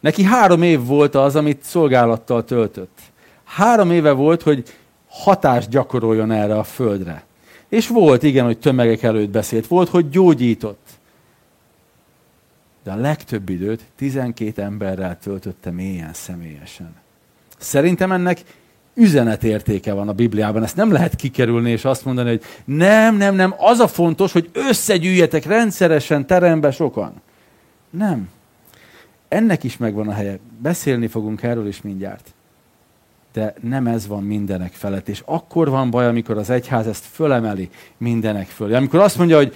Neki 0.00 0.22
három 0.22 0.62
év 0.62 0.84
volt 0.84 1.14
az, 1.14 1.36
amit 1.36 1.62
szolgálattal 1.62 2.44
töltött. 2.44 2.98
Három 3.44 3.90
éve 3.90 4.12
volt, 4.12 4.42
hogy 4.42 4.64
hatást 5.08 5.68
gyakoroljon 5.68 6.30
erre 6.30 6.58
a 6.58 6.64
földre. 6.64 7.28
És 7.70 7.88
volt, 7.88 8.22
igen, 8.22 8.44
hogy 8.44 8.58
tömegek 8.58 9.02
előtt 9.02 9.30
beszélt, 9.30 9.66
volt, 9.66 9.88
hogy 9.88 10.08
gyógyított. 10.08 10.88
De 12.84 12.90
a 12.90 12.96
legtöbb 12.96 13.48
időt 13.48 13.84
12 13.96 14.62
emberrel 14.62 15.18
töltötte 15.18 15.70
mélyen 15.70 16.12
személyesen. 16.12 16.94
Szerintem 17.58 18.12
ennek 18.12 18.40
üzenetértéke 18.94 19.92
van 19.92 20.08
a 20.08 20.12
Bibliában. 20.12 20.62
Ezt 20.62 20.76
nem 20.76 20.92
lehet 20.92 21.14
kikerülni 21.16 21.70
és 21.70 21.84
azt 21.84 22.04
mondani, 22.04 22.28
hogy 22.28 22.42
nem, 22.64 23.16
nem, 23.16 23.34
nem, 23.34 23.54
az 23.56 23.78
a 23.78 23.88
fontos, 23.88 24.32
hogy 24.32 24.50
összegyűjjetek 24.52 25.44
rendszeresen 25.44 26.26
terembe 26.26 26.70
sokan. 26.70 27.12
Nem. 27.90 28.28
Ennek 29.28 29.64
is 29.64 29.76
megvan 29.76 30.08
a 30.08 30.12
helye. 30.12 30.38
Beszélni 30.58 31.06
fogunk 31.06 31.42
erről 31.42 31.66
is 31.66 31.82
mindjárt. 31.82 32.34
De 33.32 33.54
nem 33.60 33.86
ez 33.86 34.06
van 34.06 34.22
mindenek 34.22 34.72
felett. 34.72 35.08
És 35.08 35.22
akkor 35.24 35.68
van 35.68 35.90
baj, 35.90 36.06
amikor 36.06 36.38
az 36.38 36.50
egyház 36.50 36.86
ezt 36.86 37.04
fölemeli 37.04 37.70
mindenek 37.96 38.46
fölé. 38.46 38.74
Amikor 38.74 39.00
azt 39.00 39.18
mondja, 39.18 39.36
hogy 39.36 39.54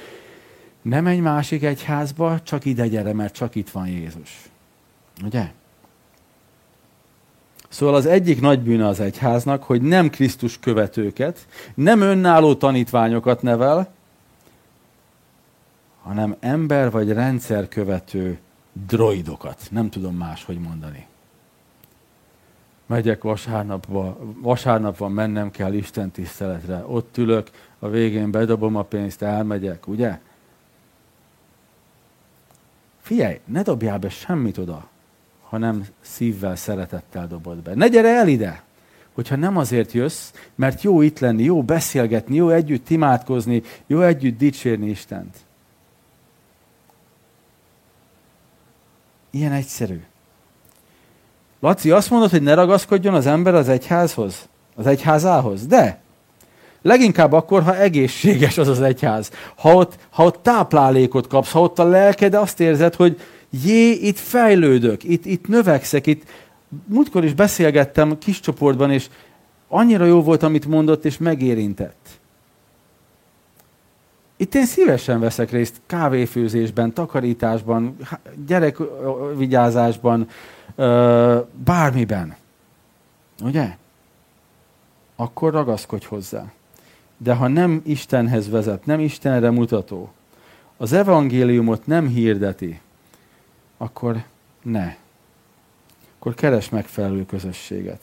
nem 0.83 1.07
egy 1.07 1.21
másik 1.21 1.62
egyházba, 1.62 2.40
csak 2.43 2.64
ide 2.64 2.88
gyere, 2.88 3.12
mert 3.12 3.35
csak 3.35 3.54
itt 3.54 3.71
van 3.71 3.87
Jézus. 3.87 4.50
Ugye? 5.25 5.50
Szóval 7.69 7.95
az 7.95 8.07
egyik 8.07 8.40
nagy 8.40 8.61
bűne 8.61 8.87
az 8.87 9.00
egyháznak, 9.00 9.62
hogy 9.62 9.83
nem 9.83 10.11
Krisztus 10.11 10.59
követőket, 10.59 11.47
nem 11.75 12.00
önálló 12.00 12.54
tanítványokat 12.54 13.43
nevel, 13.43 13.93
hanem 16.02 16.37
ember 16.40 16.90
vagy 16.90 17.12
rendszer 17.12 17.69
követő 17.69 18.38
droidokat. 18.87 19.61
Nem 19.71 19.90
tudom 19.90 20.16
máshogy 20.16 20.59
mondani. 20.59 21.07
Megyek 22.87 23.23
vasárnapba, 23.23 24.19
vasárnap 24.41 24.97
van, 24.97 25.12
mennem 25.12 25.50
kell 25.50 25.73
Isten 25.73 26.11
tiszteletre. 26.11 26.85
Ott 26.87 27.17
ülök, 27.17 27.50
a 27.79 27.88
végén 27.88 28.31
bedobom 28.31 28.76
a 28.76 28.83
pénzt, 28.83 29.23
elmegyek, 29.23 29.87
ugye? 29.88 30.19
Figyelj, 33.00 33.41
ne 33.45 33.62
dobjál 33.62 33.99
be 33.99 34.09
semmit 34.09 34.59
oda, 34.59 34.88
hanem 35.43 35.87
szívvel, 36.00 36.57
szeretettel 36.57 37.26
dobod 37.26 37.62
be. 37.62 37.75
Ne 37.75 37.88
gyere 37.88 38.09
el 38.09 38.29
ide, 38.29 38.62
hogyha 39.12 39.37
nem 39.37 39.57
azért 39.57 39.93
jössz, 39.93 40.33
mert 40.55 40.83
jó 40.83 41.00
itt 41.00 41.19
lenni, 41.19 41.43
jó 41.43 41.62
beszélgetni, 41.62 42.35
jó 42.35 42.49
együtt 42.49 42.91
imádkozni, 42.91 43.62
jó 43.87 44.00
együtt 44.00 44.38
dicsérni 44.38 44.88
Istent. 44.88 45.37
Ilyen 49.31 49.53
egyszerű. 49.53 50.03
Laci, 51.64 51.90
azt 51.90 52.11
mondod, 52.11 52.30
hogy 52.30 52.42
ne 52.42 52.54
ragaszkodjon 52.54 53.14
az 53.14 53.26
ember 53.26 53.54
az 53.54 53.68
egyházhoz? 53.68 54.49
Az 54.76 54.87
egyházához? 54.87 55.66
De! 55.66 56.00
Leginkább 56.83 57.33
akkor, 57.33 57.62
ha 57.62 57.76
egészséges 57.76 58.59
az 58.59 58.68
az 58.68 58.80
egyház. 58.80 59.30
Ha 59.56 59.75
ott, 59.75 59.99
ha 60.11 60.25
ott 60.25 60.42
táplálékot 60.42 61.26
kapsz, 61.26 61.50
ha 61.50 61.61
ott 61.61 61.78
a 61.78 61.85
lelked 61.85 62.35
azt 62.35 62.61
érzed, 62.61 62.94
hogy 62.94 63.21
jé, 63.64 63.90
itt 63.90 64.18
fejlődök, 64.18 65.04
itt, 65.04 65.25
itt 65.25 65.49
növekszek, 65.49 66.06
itt 66.06 66.23
múltkor 66.87 67.25
is 67.25 67.35
beszélgettem 67.35 68.18
kis 68.18 68.40
csoportban, 68.40 68.90
és 68.90 69.06
annyira 69.68 70.04
jó 70.04 70.23
volt, 70.23 70.42
amit 70.42 70.66
mondott, 70.66 71.04
és 71.04 71.18
megérintett. 71.18 72.09
Itt 74.37 74.55
én 74.55 74.67
szívesen 74.67 75.21
veszek 75.21 75.50
részt 75.50 75.81
kávéfőzésben, 75.87 76.93
takarításban, 76.93 77.97
gyerekvigyázásban, 78.47 80.29
bármiben. 81.64 82.37
Ugye? 83.43 83.76
Akkor 85.17 85.53
ragaszkodj 85.53 86.07
hozzá. 86.07 86.53
De 87.17 87.35
ha 87.35 87.49
nem 87.49 87.83
Istenhez 87.85 88.50
vezet, 88.50 88.87
nem 88.87 89.00
Istenre 89.00 89.50
mutató, 89.50 90.12
az 90.76 90.93
evangéliumot 90.93 91.87
nem 91.87 92.09
hirdeti, 92.09 92.81
akkor 93.76 94.25
ne. 94.62 94.97
Akkor 96.19 96.35
keres 96.35 96.69
megfelelő 96.69 97.26
közösséget. 97.26 98.03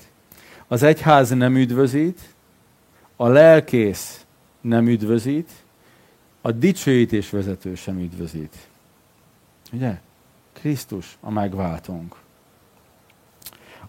Az 0.68 0.84
egyház 0.84 1.30
nem 1.30 1.56
üdvözít, 1.56 2.20
a 3.16 3.28
lelkész 3.28 4.26
nem 4.62 4.88
üdvözít, 4.88 5.50
a 6.42 6.52
dicsőítés 6.52 7.30
vezető 7.30 7.76
sem 7.76 8.00
üdvözít. 8.00 8.68
Ugye? 9.72 10.00
Krisztus 10.54 11.18
a 11.20 11.32
megváltónk. 11.32 12.16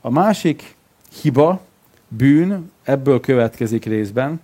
A 0.01 0.11
másik 0.11 0.77
hiba, 1.21 1.61
bűn, 2.09 2.71
ebből 2.83 3.21
következik 3.21 3.85
részben, 3.85 4.41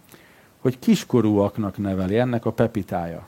hogy 0.59 0.79
kiskorúaknak 0.79 1.79
neveli, 1.79 2.19
ennek 2.19 2.45
a 2.45 2.53
pepitája. 2.53 3.27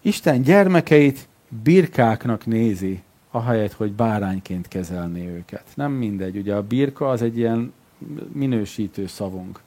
Isten 0.00 0.42
gyermekeit 0.42 1.28
birkáknak 1.62 2.46
nézi, 2.46 3.02
ahelyett, 3.30 3.72
hogy 3.72 3.92
bárányként 3.92 4.68
kezelné 4.68 5.26
őket. 5.26 5.64
Nem 5.74 5.92
mindegy, 5.92 6.36
ugye 6.36 6.54
a 6.54 6.62
birka 6.62 7.10
az 7.10 7.22
egy 7.22 7.36
ilyen 7.36 7.72
minősítő 8.32 9.06
szavunk. 9.06 9.60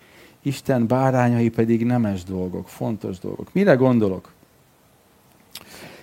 Isten 0.48 0.88
bárányai 0.88 1.50
pedig 1.50 1.86
nemes 1.86 2.24
dolgok, 2.24 2.70
fontos 2.70 3.20
dolgok. 3.20 3.54
Mire 3.54 3.74
gondolok? 3.74 4.32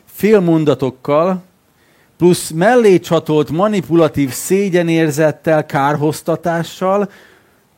Félmondatokkal, 0.04 1.42
plusz 2.16 2.50
mellé 2.50 2.98
csatolt 2.98 3.50
manipulatív 3.50 4.30
szégyenérzettel, 4.30 5.66
kárhoztatással 5.66 7.10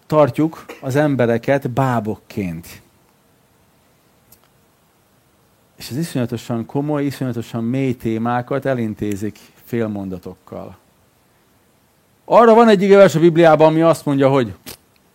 tartjuk 0.06 0.64
az 0.80 0.96
embereket 0.96 1.70
bábokként. 1.70 2.82
És 5.76 5.90
az 5.90 5.96
iszonyatosan 5.96 6.66
komoly, 6.66 7.04
iszonyatosan 7.04 7.64
mély 7.64 7.94
témákat 7.94 8.64
elintézik 8.64 9.38
félmondatokkal. 9.64 10.76
Arra 12.24 12.54
van 12.54 12.68
egy 12.68 12.82
igevers 12.82 13.14
a 13.14 13.20
Bibliában, 13.20 13.66
ami 13.66 13.80
azt 13.80 14.04
mondja, 14.04 14.28
hogy 14.28 14.54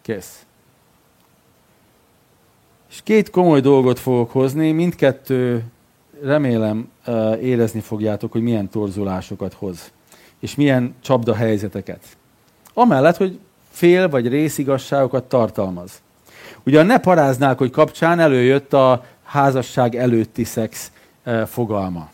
kész. 0.01 0.45
És 2.91 2.99
két 3.03 3.29
komoly 3.29 3.59
dolgot 3.59 3.99
fogok 3.99 4.31
hozni, 4.31 4.71
mindkettő 4.71 5.63
remélem 6.23 6.89
érezni 7.41 7.79
fogjátok, 7.79 8.31
hogy 8.31 8.41
milyen 8.41 8.69
torzulásokat 8.69 9.53
hoz, 9.53 9.91
és 10.39 10.55
milyen 10.55 10.95
csapda 11.01 11.35
helyzeteket. 11.35 12.03
Amellett, 12.73 13.17
hogy 13.17 13.39
fél 13.69 14.09
vagy 14.09 14.27
részigasságokat 14.27 15.23
tartalmaz. 15.23 16.01
Ugye 16.63 16.83
ne 16.83 16.99
paráznák, 16.99 17.57
hogy 17.57 17.69
kapcsán 17.69 18.19
előjött 18.19 18.73
a 18.73 19.05
házasság 19.23 19.95
előtti 19.95 20.43
szex 20.43 20.91
fogalma. 21.45 22.09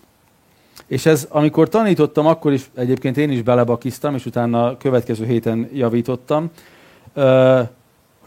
És 0.88 1.06
ez, 1.06 1.28
amikor 1.30 1.70
tanítottam, 1.70 2.26
akkor 2.26 2.54
is 2.54 2.70
egyébként 2.76 3.18
én 3.18 3.32
is 3.32 3.42
belebakiztam, 3.42 4.16
és 4.16 4.26
utána 4.26 4.66
a 4.66 4.78
következő 4.78 5.26
héten 5.26 5.70
javítottam, 5.74 6.50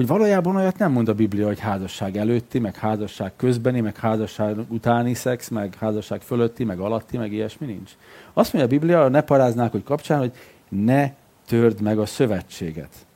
hogy 0.00 0.08
valójában 0.08 0.56
olyat 0.56 0.78
nem 0.78 0.92
mond 0.92 1.08
a 1.08 1.14
Biblia, 1.14 1.46
hogy 1.46 1.58
házasság 1.58 2.16
előtti, 2.16 2.58
meg 2.58 2.76
házasság 2.76 3.32
közbeni, 3.36 3.80
meg 3.80 3.96
házasság 3.96 4.56
utáni 4.68 5.14
szex, 5.14 5.48
meg 5.48 5.74
házasság 5.74 6.20
fölötti, 6.20 6.64
meg 6.64 6.78
alatti, 6.78 7.16
meg 7.16 7.32
ilyesmi 7.32 7.66
nincs. 7.66 7.90
Azt 8.32 8.52
mondja 8.52 8.76
a 8.76 8.78
Biblia, 8.78 9.08
ne 9.08 9.20
paráznák, 9.20 9.70
hogy 9.70 9.82
kapcsán, 9.82 10.18
hogy 10.18 10.32
ne 10.68 11.10
törd 11.46 11.80
meg 11.80 11.98
a 11.98 12.06
szövetséget. 12.06 13.06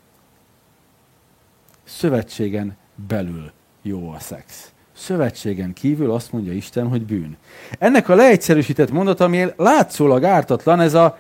Szövetségen 1.84 2.76
belül 3.08 3.50
jó 3.82 4.10
a 4.10 4.18
szex. 4.18 4.72
Szövetségen 4.92 5.72
kívül 5.72 6.10
azt 6.10 6.32
mondja 6.32 6.52
Isten, 6.52 6.88
hogy 6.88 7.06
bűn. 7.06 7.36
Ennek 7.78 8.08
a 8.08 8.14
leegyszerűsített 8.14 8.90
mondat, 8.90 9.20
ami 9.20 9.46
látszólag 9.56 10.24
ártatlan, 10.24 10.80
ez 10.80 10.94
a 10.94 11.18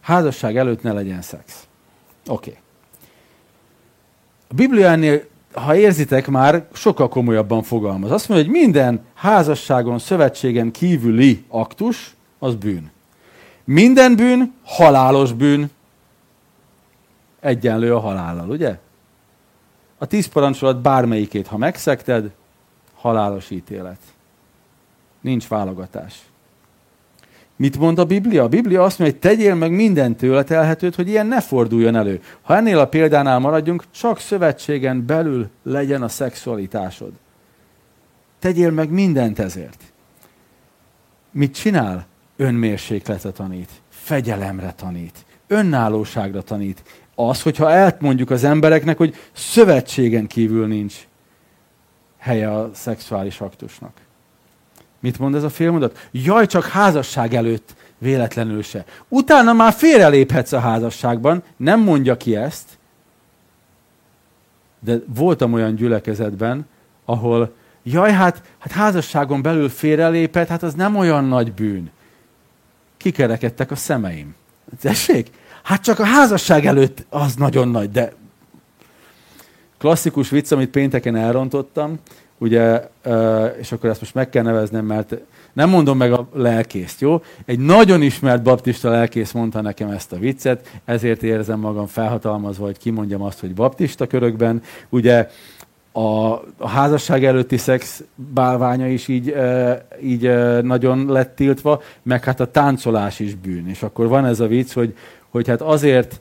házasság 0.00 0.56
előtt 0.56 0.82
ne 0.82 0.92
legyen 0.92 1.22
szex. 1.22 1.66
Oké. 2.26 2.50
Okay. 2.50 2.62
A 4.48 4.54
Biblia 4.54 4.88
ennél, 4.88 5.24
ha 5.52 5.76
érzitek 5.76 6.26
már, 6.26 6.68
sokkal 6.72 7.08
komolyabban 7.08 7.62
fogalmaz. 7.62 8.10
Azt 8.10 8.28
mondja, 8.28 8.46
hogy 8.46 8.56
minden 8.60 9.04
házasságon, 9.14 9.98
szövetségen 9.98 10.70
kívüli 10.70 11.44
aktus, 11.48 12.16
az 12.38 12.54
bűn. 12.54 12.90
Minden 13.64 14.16
bűn, 14.16 14.54
halálos 14.64 15.32
bűn, 15.32 15.70
egyenlő 17.40 17.94
a 17.94 17.98
halállal, 17.98 18.50
ugye? 18.50 18.78
A 19.98 20.06
tíz 20.06 20.26
parancsolat 20.26 20.80
bármelyikét, 20.80 21.46
ha 21.46 21.56
megszekted, 21.56 22.30
halálos 22.94 23.50
ítélet. 23.50 23.98
Nincs 25.20 25.48
válogatás. 25.48 26.22
Mit 27.58 27.78
mond 27.78 27.98
a 27.98 28.04
Biblia? 28.04 28.42
A 28.42 28.48
Biblia 28.48 28.82
azt 28.82 28.98
mondja, 28.98 29.18
hogy 29.20 29.30
tegyél 29.30 29.54
meg 29.54 29.70
minden 29.70 30.16
tőle 30.16 30.42
telhetőt, 30.44 30.94
hogy 30.94 31.08
ilyen 31.08 31.26
ne 31.26 31.40
forduljon 31.40 31.96
elő. 31.96 32.20
Ha 32.42 32.56
ennél 32.56 32.78
a 32.78 32.88
példánál 32.88 33.38
maradjunk, 33.38 33.84
csak 33.90 34.18
szövetségen 34.18 35.06
belül 35.06 35.48
legyen 35.62 36.02
a 36.02 36.08
szexualitásod. 36.08 37.12
Tegyél 38.38 38.70
meg 38.70 38.90
mindent 38.90 39.38
ezért. 39.38 39.82
Mit 41.30 41.54
csinál? 41.54 42.06
Önmérsékletre 42.36 43.30
tanít, 43.30 43.70
fegyelemre 43.88 44.72
tanít, 44.72 45.24
önállóságra 45.46 46.42
tanít. 46.42 46.82
Az, 47.14 47.42
hogyha 47.42 47.70
elmondjuk 47.70 48.30
az 48.30 48.44
embereknek, 48.44 48.96
hogy 48.96 49.14
szövetségen 49.32 50.26
kívül 50.26 50.66
nincs 50.66 50.94
helye 52.18 52.52
a 52.52 52.70
szexuális 52.74 53.40
aktusnak. 53.40 53.92
Mit 55.00 55.18
mond 55.18 55.34
ez 55.34 55.42
a 55.42 55.50
félmondat? 55.50 56.08
Jaj, 56.10 56.46
csak 56.46 56.64
házasság 56.64 57.34
előtt 57.34 57.74
véletlenül 57.98 58.62
se. 58.62 58.84
Utána 59.08 59.52
már 59.52 59.72
félreléphetsz 59.72 60.52
a 60.52 60.58
házasságban, 60.58 61.42
nem 61.56 61.80
mondja 61.80 62.16
ki 62.16 62.36
ezt, 62.36 62.78
de 64.80 64.98
voltam 65.14 65.52
olyan 65.52 65.74
gyülekezetben, 65.74 66.66
ahol 67.04 67.54
jaj, 67.82 68.12
hát, 68.12 68.42
hát 68.58 68.72
házasságon 68.72 69.42
belül 69.42 69.68
félrelépett, 69.68 70.48
hát 70.48 70.62
az 70.62 70.74
nem 70.74 70.96
olyan 70.96 71.24
nagy 71.24 71.52
bűn. 71.52 71.90
Kikerekedtek 72.96 73.70
a 73.70 73.76
szemeim. 73.76 74.34
Tessék? 74.80 75.30
Hát 75.62 75.82
csak 75.82 75.98
a 75.98 76.04
házasság 76.04 76.66
előtt 76.66 77.06
az 77.08 77.34
nagyon 77.34 77.68
nagy, 77.68 77.90
de 77.90 78.12
klasszikus 79.78 80.30
vicc, 80.30 80.52
amit 80.52 80.70
pénteken 80.70 81.16
elrontottam, 81.16 81.98
ugye, 82.38 82.88
és 83.60 83.72
akkor 83.72 83.90
ezt 83.90 84.00
most 84.00 84.14
meg 84.14 84.28
kell 84.28 84.42
neveznem, 84.42 84.84
mert 84.84 85.16
nem 85.52 85.68
mondom 85.68 85.96
meg 85.96 86.12
a 86.12 86.28
lelkészt, 86.34 87.00
jó? 87.00 87.22
Egy 87.44 87.58
nagyon 87.58 88.02
ismert 88.02 88.42
baptista 88.42 88.90
lelkész 88.90 89.32
mondta 89.32 89.60
nekem 89.60 89.90
ezt 89.90 90.12
a 90.12 90.18
viccet, 90.18 90.70
ezért 90.84 91.22
érzem 91.22 91.60
magam 91.60 91.86
felhatalmazva, 91.86 92.64
hogy 92.64 92.78
kimondjam 92.78 93.22
azt, 93.22 93.40
hogy 93.40 93.54
baptista 93.54 94.06
körökben. 94.06 94.62
Ugye 94.88 95.28
a, 95.92 96.32
a 96.56 96.68
házasság 96.68 97.24
előtti 97.24 97.56
szex 97.56 98.02
bálványa 98.14 98.88
is 98.88 99.08
így, 99.08 99.34
így 100.02 100.30
nagyon 100.62 101.06
lett 101.06 101.36
tiltva, 101.36 101.82
meg 102.02 102.24
hát 102.24 102.40
a 102.40 102.50
táncolás 102.50 103.20
is 103.20 103.34
bűn. 103.34 103.68
És 103.68 103.82
akkor 103.82 104.08
van 104.08 104.26
ez 104.26 104.40
a 104.40 104.46
vicc, 104.46 104.72
hogy, 104.72 104.94
hogy 105.30 105.48
hát 105.48 105.60
azért, 105.60 106.20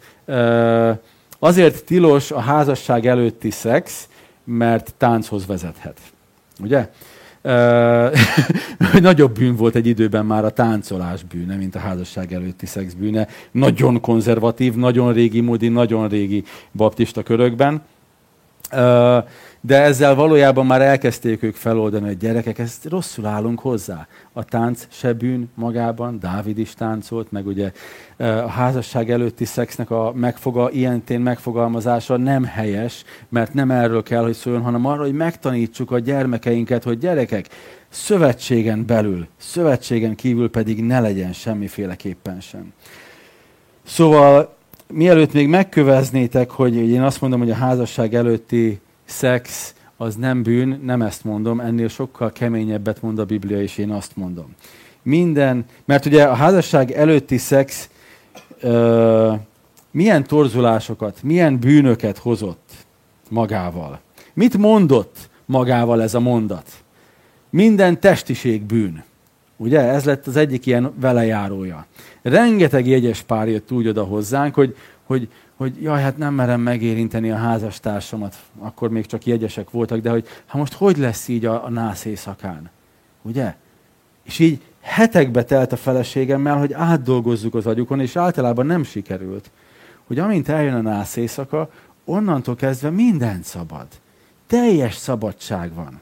azért 1.40 1.86
tilos 1.86 2.32
a 2.32 2.40
házasság 2.40 3.06
előtti 3.06 3.50
szex, 3.50 4.08
mert 4.48 4.94
tánchoz 4.98 5.46
vezethet. 5.46 6.00
Ugye? 6.60 6.90
nagyobb 9.02 9.32
bűn 9.38 9.56
volt 9.56 9.76
egy 9.76 9.88
időben 9.88 10.26
már 10.26 10.46
a 10.46 10.50
táncolás 10.50 11.24
bűne, 11.24 11.56
mint 11.56 11.76
a 11.76 11.80
házasság 11.80 12.34
előtti 12.34 12.66
szex 12.66 12.94
bűne. 12.94 13.28
Nagyon 13.52 14.02
konzervatív, 14.02 14.76
nagyon 14.76 15.14
régi 15.14 15.42
módi, 15.42 15.68
nagyon 15.68 16.08
régi 16.08 16.44
baptista 16.72 17.24
körökben 17.24 17.82
de 19.68 19.82
ezzel 19.82 20.16
valójában 20.16 20.66
már 20.66 20.82
elkezdték 20.82 21.44
ők 21.44 21.56
feloldani, 21.56 22.06
hogy 22.06 22.18
gyerekek, 22.18 22.60
ezt 22.60 22.86
rosszul 22.86 23.26
állunk 23.26 23.60
hozzá. 23.60 24.08
A 24.34 24.44
tánc 24.44 24.88
se 24.90 25.14
bűn 25.14 25.50
magában, 25.56 26.20
Dávid 26.20 26.58
is 26.58 26.74
táncolt, 26.74 27.32
meg 27.32 27.48
ugye 27.48 27.72
a 28.18 28.50
házasság 28.50 29.12
előtti 29.12 29.46
szexnek 29.46 29.92
a 29.92 30.12
megfoga, 30.16 30.72
ilyentén 30.72 31.20
megfogalmazása 31.20 32.18
nem 32.18 32.44
helyes, 32.44 33.04
mert 33.30 33.54
nem 33.54 33.72
erről 33.72 34.04
kell, 34.04 34.24
hogy 34.24 34.34
szóljon, 34.34 34.62
hanem 34.62 34.86
arról, 34.86 35.06
hogy 35.06 35.14
megtanítsuk 35.14 35.92
a 35.92 36.00
gyermekeinket, 36.00 36.84
hogy 36.84 36.98
gyerekek, 36.98 37.48
szövetségen 37.90 38.86
belül, 38.86 39.28
szövetségen 39.38 40.16
kívül 40.16 40.50
pedig 40.50 40.84
ne 40.84 41.00
legyen 41.00 41.34
semmiféleképpen 41.34 42.40
sem. 42.40 42.74
Szóval 43.84 44.56
mielőtt 44.94 45.34
még 45.34 45.48
megköveznétek, 45.48 46.50
hogy 46.50 46.76
én 46.76 47.02
azt 47.02 47.22
mondom, 47.22 47.40
hogy 47.40 47.52
a 47.52 47.56
házasság 47.56 48.14
előtti 48.14 48.80
szex 49.08 49.74
az 49.98 50.16
nem 50.16 50.44
bűn, 50.44 50.82
nem 50.84 51.02
ezt 51.02 51.24
mondom, 51.24 51.60
ennél 51.60 51.88
sokkal 51.88 52.32
keményebbet 52.32 53.02
mond 53.02 53.20
a 53.20 53.26
Biblia, 53.26 53.62
és 53.62 53.78
én 53.78 53.92
azt 53.92 54.16
mondom. 54.16 54.56
Minden, 55.02 55.66
mert 55.86 56.06
ugye 56.06 56.24
a 56.24 56.34
házasság 56.34 56.92
előtti 56.92 57.38
szex 57.38 57.90
ö, 58.60 59.34
milyen 59.92 60.24
torzulásokat, 60.24 61.24
milyen 61.24 61.60
bűnöket 61.60 62.18
hozott 62.18 62.72
magával. 63.30 64.00
Mit 64.34 64.58
mondott 64.58 65.30
magával 65.46 66.02
ez 66.02 66.14
a 66.14 66.20
mondat? 66.20 66.72
Minden 67.50 68.00
testiség 68.00 68.62
bűn. 68.62 69.04
Ugye? 69.58 69.80
Ez 69.80 70.04
lett 70.04 70.28
az 70.28 70.36
egyik 70.36 70.66
ilyen 70.66 70.94
velejárója. 71.00 71.86
Rengeteg 72.22 72.88
jegyes 72.88 73.22
pár 73.22 73.48
jött 73.48 73.72
úgy 73.72 73.88
oda 73.88 74.04
hozzánk, 74.04 74.56
hogy, 74.56 74.76
hogy, 75.08 75.30
hogy 75.56 75.82
jaj, 75.82 76.02
hát 76.02 76.18
nem 76.18 76.34
merem 76.34 76.62
megérinteni 76.62 77.32
a 77.32 77.36
házastársamat, 77.36 78.36
akkor 78.60 78.90
még 78.90 79.06
csak 79.06 79.26
jegyesek 79.26 79.70
voltak, 79.70 80.00
de 80.00 80.10
hogy 80.10 80.28
hát 80.46 80.60
most 80.60 80.74
hogy 80.74 80.98
lesz 80.98 81.28
így 81.28 81.46
a, 81.46 81.66
a 81.66 81.70
nász 81.70 82.06
éjszakán? 82.06 82.70
Ugye? 83.22 83.56
És 84.24 84.40
így 84.40 84.62
hetekbe 84.82 85.44
telt 85.44 85.72
a 85.72 85.78
feleségemmel, 85.78 86.58
hogy 86.58 86.74
átdolgozzuk 86.74 87.56
az 87.56 87.68
agyukon, 87.68 88.00
és 88.00 88.16
általában 88.16 88.66
nem 88.66 88.84
sikerült. 88.84 89.52
Hogy 90.08 90.20
amint 90.20 90.50
eljön 90.50 90.74
a 90.74 90.82
nász 90.82 91.16
éjszaka, 91.16 91.70
onnantól 92.06 92.56
kezdve 92.56 92.90
minden 92.90 93.44
szabad. 93.44 93.88
Teljes 94.48 94.96
szabadság 94.96 95.74
van. 95.74 96.02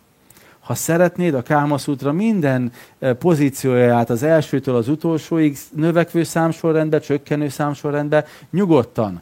Ha 0.66 0.76
szeretnéd 0.76 1.34
a 1.34 1.42
Kámaszútra 1.42 2.12
minden 2.12 2.72
eh, 3.00 3.14
pozícióját 3.14 4.10
az 4.10 4.24
elsőtől 4.24 4.76
az 4.76 4.88
utolsóig 4.88 5.58
növekvő 5.72 6.24
számsorrendbe, 6.24 7.00
csökkenő 7.00 7.50
számsorrendbe, 7.50 8.26
nyugodtan 8.52 9.22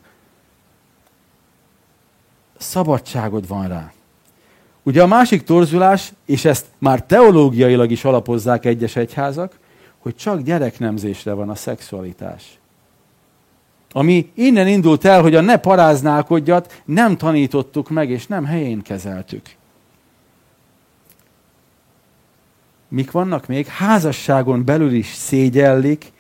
szabadságod 2.58 3.47
van 3.47 3.67
rá. 3.67 3.91
Ugye 4.84 5.01
a 5.01 5.08
másik 5.08 5.43
torzulás, 5.43 6.13
és 6.25 6.45
ezt 6.45 6.65
már 6.77 7.03
teológiailag 7.03 7.91
is 7.91 8.06
alapozzák 8.06 8.65
egyes 8.65 8.95
egyházak, 8.95 9.60
hogy 9.99 10.15
csak 10.15 10.41
gyereknemzésre 10.41 11.34
van 11.34 11.49
a 11.49 11.56
szexualitás. 11.56 12.60
Ami 13.91 14.32
innen 14.34 14.67
indult 14.67 15.06
el, 15.06 15.21
hogy 15.21 15.36
a 15.36 15.41
ne 15.41 15.58
paráználkodjat 15.58 16.82
nem 16.86 17.17
tanítottuk 17.17 17.89
meg, 17.89 18.10
és 18.10 18.27
nem 18.27 18.45
helyén 18.45 18.82
kezeltük. 18.82 19.41
Mik 22.93 23.12
vannak 23.12 23.47
még? 23.47 23.65
Házasságon 23.65 24.65
belül 24.65 24.91
is 24.91 25.08
szégyellik, 25.08 26.12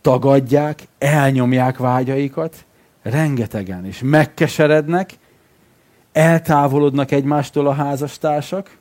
tagadják, 0.00 0.88
elnyomják 0.98 1.76
vágyaikat, 1.76 2.64
rengetegen, 3.02 3.86
és 3.86 4.00
megkeserednek, 4.04 5.10
eltávolodnak 6.12 7.10
egymástól 7.10 7.66
a 7.66 7.72
házastársak, 7.72 8.76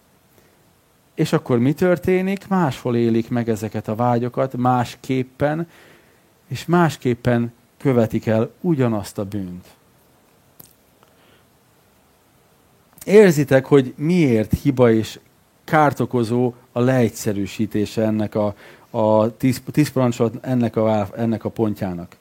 és 1.15 1.33
akkor 1.33 1.59
mi 1.59 1.73
történik? 1.73 2.47
Máshol 2.47 2.95
élik 2.95 3.29
meg 3.29 3.49
ezeket 3.49 3.87
a 3.87 3.95
vágyokat, 3.95 4.57
másképpen, 4.57 5.67
és 6.47 6.65
másképpen 6.65 7.53
követik 7.77 8.25
el 8.25 8.51
ugyanazt 8.61 9.17
a 9.17 9.25
bűnt. 9.25 9.67
Érzitek, 13.03 13.65
hogy 13.65 13.93
miért 13.97 14.53
hiba 14.61 14.91
és 14.91 15.19
kártokozó 15.69 16.53
a 16.71 16.79
leegyszerűsítése 16.79 18.01
ennek 18.01 18.35
a, 18.35 18.55
a 18.89 19.37
tíz, 19.37 19.61
tíz 19.71 19.91
ennek 20.41 20.75
a, 20.75 21.07
ennek 21.15 21.45
a 21.45 21.49
pontjának. 21.49 22.15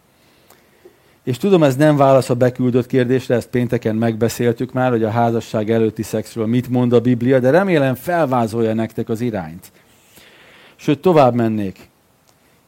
És 1.22 1.36
tudom, 1.36 1.62
ez 1.62 1.76
nem 1.76 1.96
válasz 1.96 2.30
a 2.30 2.34
beküldött 2.34 2.86
kérdésre, 2.86 3.34
ezt 3.34 3.48
pénteken 3.48 3.96
megbeszéltük 3.96 4.72
már, 4.72 4.90
hogy 4.90 5.04
a 5.04 5.10
házasság 5.10 5.70
előtti 5.70 6.02
szexről 6.02 6.46
mit 6.46 6.68
mond 6.68 6.92
a 6.92 7.00
Biblia, 7.00 7.38
de 7.38 7.50
remélem 7.50 7.94
felvázolja 7.94 8.74
nektek 8.74 9.08
az 9.08 9.20
irányt. 9.20 9.72
Sőt, 10.76 11.00
tovább 11.00 11.34
mennék. 11.34 11.88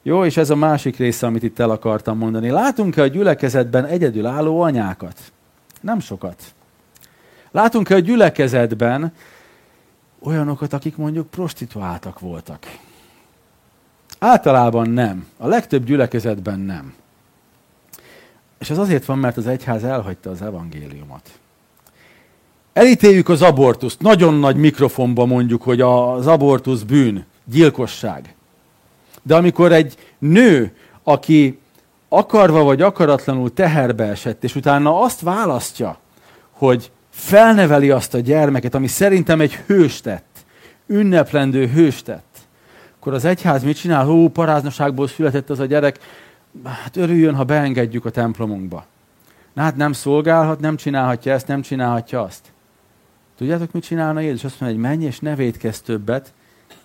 Jó, 0.02 0.24
és 0.24 0.36
ez 0.36 0.50
a 0.50 0.56
másik 0.56 0.96
része, 0.96 1.26
amit 1.26 1.42
itt 1.42 1.58
el 1.58 1.70
akartam 1.70 2.18
mondani. 2.18 2.50
Látunk-e 2.50 3.02
a 3.02 3.06
gyülekezetben 3.06 3.84
egyedül 3.84 4.26
álló 4.26 4.60
anyákat? 4.60 5.18
Nem 5.80 6.00
sokat. 6.00 6.42
Látunk-e 7.50 7.94
a 7.94 7.98
gyülekezetben 7.98 9.12
olyanokat, 10.22 10.72
akik 10.72 10.96
mondjuk 10.96 11.30
prostituáltak 11.30 12.20
voltak? 12.20 12.66
Általában 14.18 14.90
nem. 14.90 15.26
A 15.36 15.46
legtöbb 15.46 15.84
gyülekezetben 15.84 16.58
nem. 16.58 16.94
És 18.58 18.70
ez 18.70 18.78
azért 18.78 19.04
van, 19.04 19.18
mert 19.18 19.36
az 19.36 19.46
egyház 19.46 19.84
elhagyta 19.84 20.30
az 20.30 20.42
evangéliumot. 20.42 21.30
Elítéljük 22.72 23.28
az 23.28 23.42
abortuszt. 23.42 24.00
Nagyon 24.00 24.34
nagy 24.34 24.56
mikrofonba 24.56 25.24
mondjuk, 25.24 25.62
hogy 25.62 25.80
az 25.80 26.26
abortusz 26.26 26.82
bűn, 26.82 27.24
gyilkosság. 27.44 28.34
De 29.22 29.36
amikor 29.36 29.72
egy 29.72 29.96
nő, 30.18 30.74
aki 31.02 31.58
akarva 32.08 32.62
vagy 32.62 32.82
akaratlanul 32.82 33.52
teherbe 33.52 34.04
esett, 34.04 34.44
és 34.44 34.54
utána 34.54 35.00
azt 35.00 35.20
választja, 35.20 35.98
hogy 36.50 36.90
felneveli 37.20 37.90
azt 37.90 38.14
a 38.14 38.18
gyermeket, 38.18 38.74
ami 38.74 38.86
szerintem 38.86 39.40
egy 39.40 39.54
hőstett, 39.54 40.44
ünneplendő 40.86 41.66
hőstett, 41.66 42.38
akkor 42.98 43.14
az 43.14 43.24
egyház 43.24 43.62
mit 43.62 43.76
csinál? 43.76 44.04
Hú, 44.04 44.28
paráznaságból 44.28 45.08
született 45.08 45.50
az 45.50 45.58
a 45.58 45.64
gyerek, 45.64 45.98
hát 46.64 46.96
örüljön, 46.96 47.34
ha 47.34 47.44
beengedjük 47.44 48.04
a 48.04 48.10
templomunkba. 48.10 48.84
Na 49.52 49.62
hát 49.62 49.76
nem 49.76 49.92
szolgálhat, 49.92 50.60
nem 50.60 50.76
csinálhatja 50.76 51.32
ezt, 51.32 51.46
nem 51.46 51.62
csinálhatja 51.62 52.22
azt. 52.22 52.52
Tudjátok, 53.36 53.72
mit 53.72 53.84
csinálna 53.84 54.20
Jézus? 54.20 54.44
Azt 54.44 54.60
mondja, 54.60 54.78
hogy 54.78 54.88
menj 54.88 55.04
és 55.04 55.18
ne 55.18 55.34
védkezz 55.34 55.78
többet, 55.78 56.32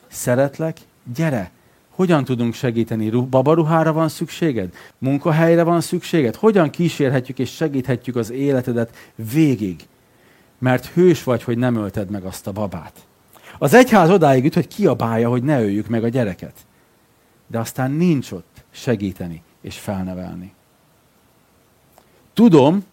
szeretlek, 0.07 0.77
gyere, 1.15 1.51
Hogyan 1.89 2.23
tudunk 2.23 2.53
segíteni? 2.53 3.09
Babaruhára 3.09 3.93
van 3.93 4.09
szükséged? 4.09 4.73
Munkahelyre 4.97 5.63
van 5.63 5.81
szükséged? 5.81 6.35
Hogyan 6.35 6.69
kísérhetjük 6.69 7.39
és 7.39 7.55
segíthetjük 7.55 8.15
az 8.15 8.31
életedet 8.31 8.95
végig? 9.33 9.75
Mert 10.57 10.85
hős 10.85 11.23
vagy, 11.23 11.43
hogy 11.43 11.57
nem 11.57 11.75
ölted 11.75 12.09
meg 12.09 12.23
azt 12.23 12.47
a 12.47 12.51
babát. 12.51 13.07
Az 13.57 13.73
egyház 13.73 14.09
odáig 14.09 14.45
üt, 14.45 14.53
hogy 14.53 14.67
kiabálja, 14.67 15.29
hogy 15.29 15.43
ne 15.43 15.61
öljük 15.61 15.87
meg 15.87 16.03
a 16.03 16.09
gyereket. 16.09 16.65
De 17.47 17.59
aztán 17.59 17.91
nincs 17.91 18.31
ott 18.31 18.63
segíteni 18.71 19.43
és 19.61 19.79
felnevelni. 19.79 20.53
Tudom 22.33 22.85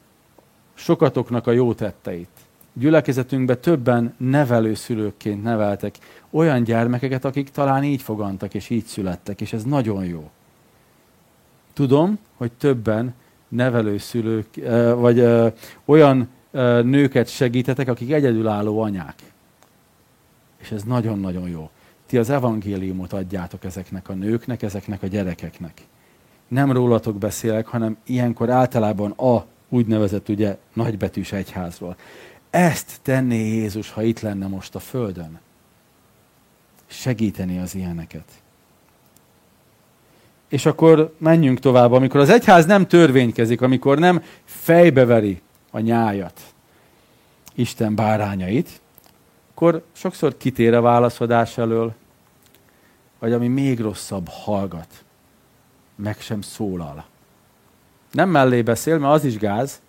sokatoknak 0.75 1.47
a 1.47 1.51
jó 1.51 1.75
tetteit. 1.75 2.29
Gyülekezetünkben 2.73 3.61
többen 3.61 4.15
nevelőszülőkként 4.19 5.43
neveltek 5.43 5.99
olyan 6.31 6.63
gyermekeket, 6.65 7.25
akik 7.25 7.51
talán 7.51 7.85
így 7.85 8.03
fogantak 8.03 8.55
és 8.55 8.71
így 8.71 8.85
születtek, 8.85 9.41
és 9.41 9.53
ez 9.53 9.65
nagyon 9.65 10.05
jó. 10.05 10.31
Tudom, 11.73 12.19
hogy 12.37 12.53
többen 12.53 13.15
nevelőszülők, 13.49 14.47
vagy 14.95 15.25
olyan 15.85 16.29
nőket 16.83 17.29
segítetek, 17.29 17.89
akik 17.89 18.13
egyedülálló 18.13 18.81
anyák. 18.81 19.15
És 20.61 20.71
ez 20.71 20.83
nagyon-nagyon 20.83 21.49
jó. 21.49 21.71
Ti 22.07 22.19
az 22.19 22.31
evangéliumot 22.31 23.13
adjátok 23.13 23.65
ezeknek 23.65 24.09
a 24.09 24.13
nőknek, 24.13 24.63
ezeknek 24.63 25.03
a 25.03 25.07
gyerekeknek. 25.07 25.83
Nem 26.49 26.73
rólatok 26.73 27.17
beszélek, 27.17 27.67
hanem 27.67 27.97
ilyenkor 28.05 28.51
általában 28.51 29.11
a 29.11 29.47
úgynevezett 29.69 30.29
ugye 30.29 30.57
nagybetűs 30.73 31.33
egyházról. 31.33 31.97
Ezt 32.51 32.99
tenné 33.03 33.49
Jézus, 33.49 33.91
ha 33.91 34.03
itt 34.03 34.21
lenne 34.21 34.47
most 34.47 34.75
a 34.75 34.79
földön. 34.79 35.41
Segíteni 36.87 37.59
az 37.59 37.75
ilyeneket. 37.75 38.25
És 40.49 40.67
akkor 40.67 41.15
menjünk 41.19 41.59
tovább, 41.59 41.93
amikor 41.93 42.21
az 42.21 42.29
egyház 42.29 42.67
nem 42.67 42.87
törvénykezik, 42.87 43.61
amikor 43.61 43.99
nem 43.99 44.23
fejbeveri 44.45 45.41
a 45.75 45.79
nyájat, 45.79 46.41
Isten 47.55 47.95
bárányait, 47.95 48.81
akkor 49.51 49.85
sokszor 49.93 50.37
kitér 50.37 50.75
a 50.75 50.81
válaszadás 50.81 51.59
elől, 51.59 51.95
vagy 53.19 53.33
ami 53.33 53.49
még 53.49 53.81
rosszabb, 53.81 54.29
hallgat, 54.29 55.05
meg 55.95 56.21
sem 56.21 56.41
szólal. 56.41 57.05
Nem 58.11 58.29
mellé 58.29 58.63
beszél, 58.63 58.99
mert 58.99 59.15
az 59.15 59.25
is 59.25 59.39
gáz, 59.39 59.81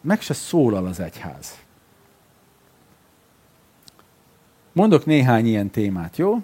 meg 0.00 0.20
se 0.20 0.34
szólal 0.34 0.86
az 0.86 1.00
egyház. 1.00 1.58
Mondok 4.72 5.06
néhány 5.06 5.46
ilyen 5.46 5.70
témát, 5.70 6.16
jó? 6.16 6.42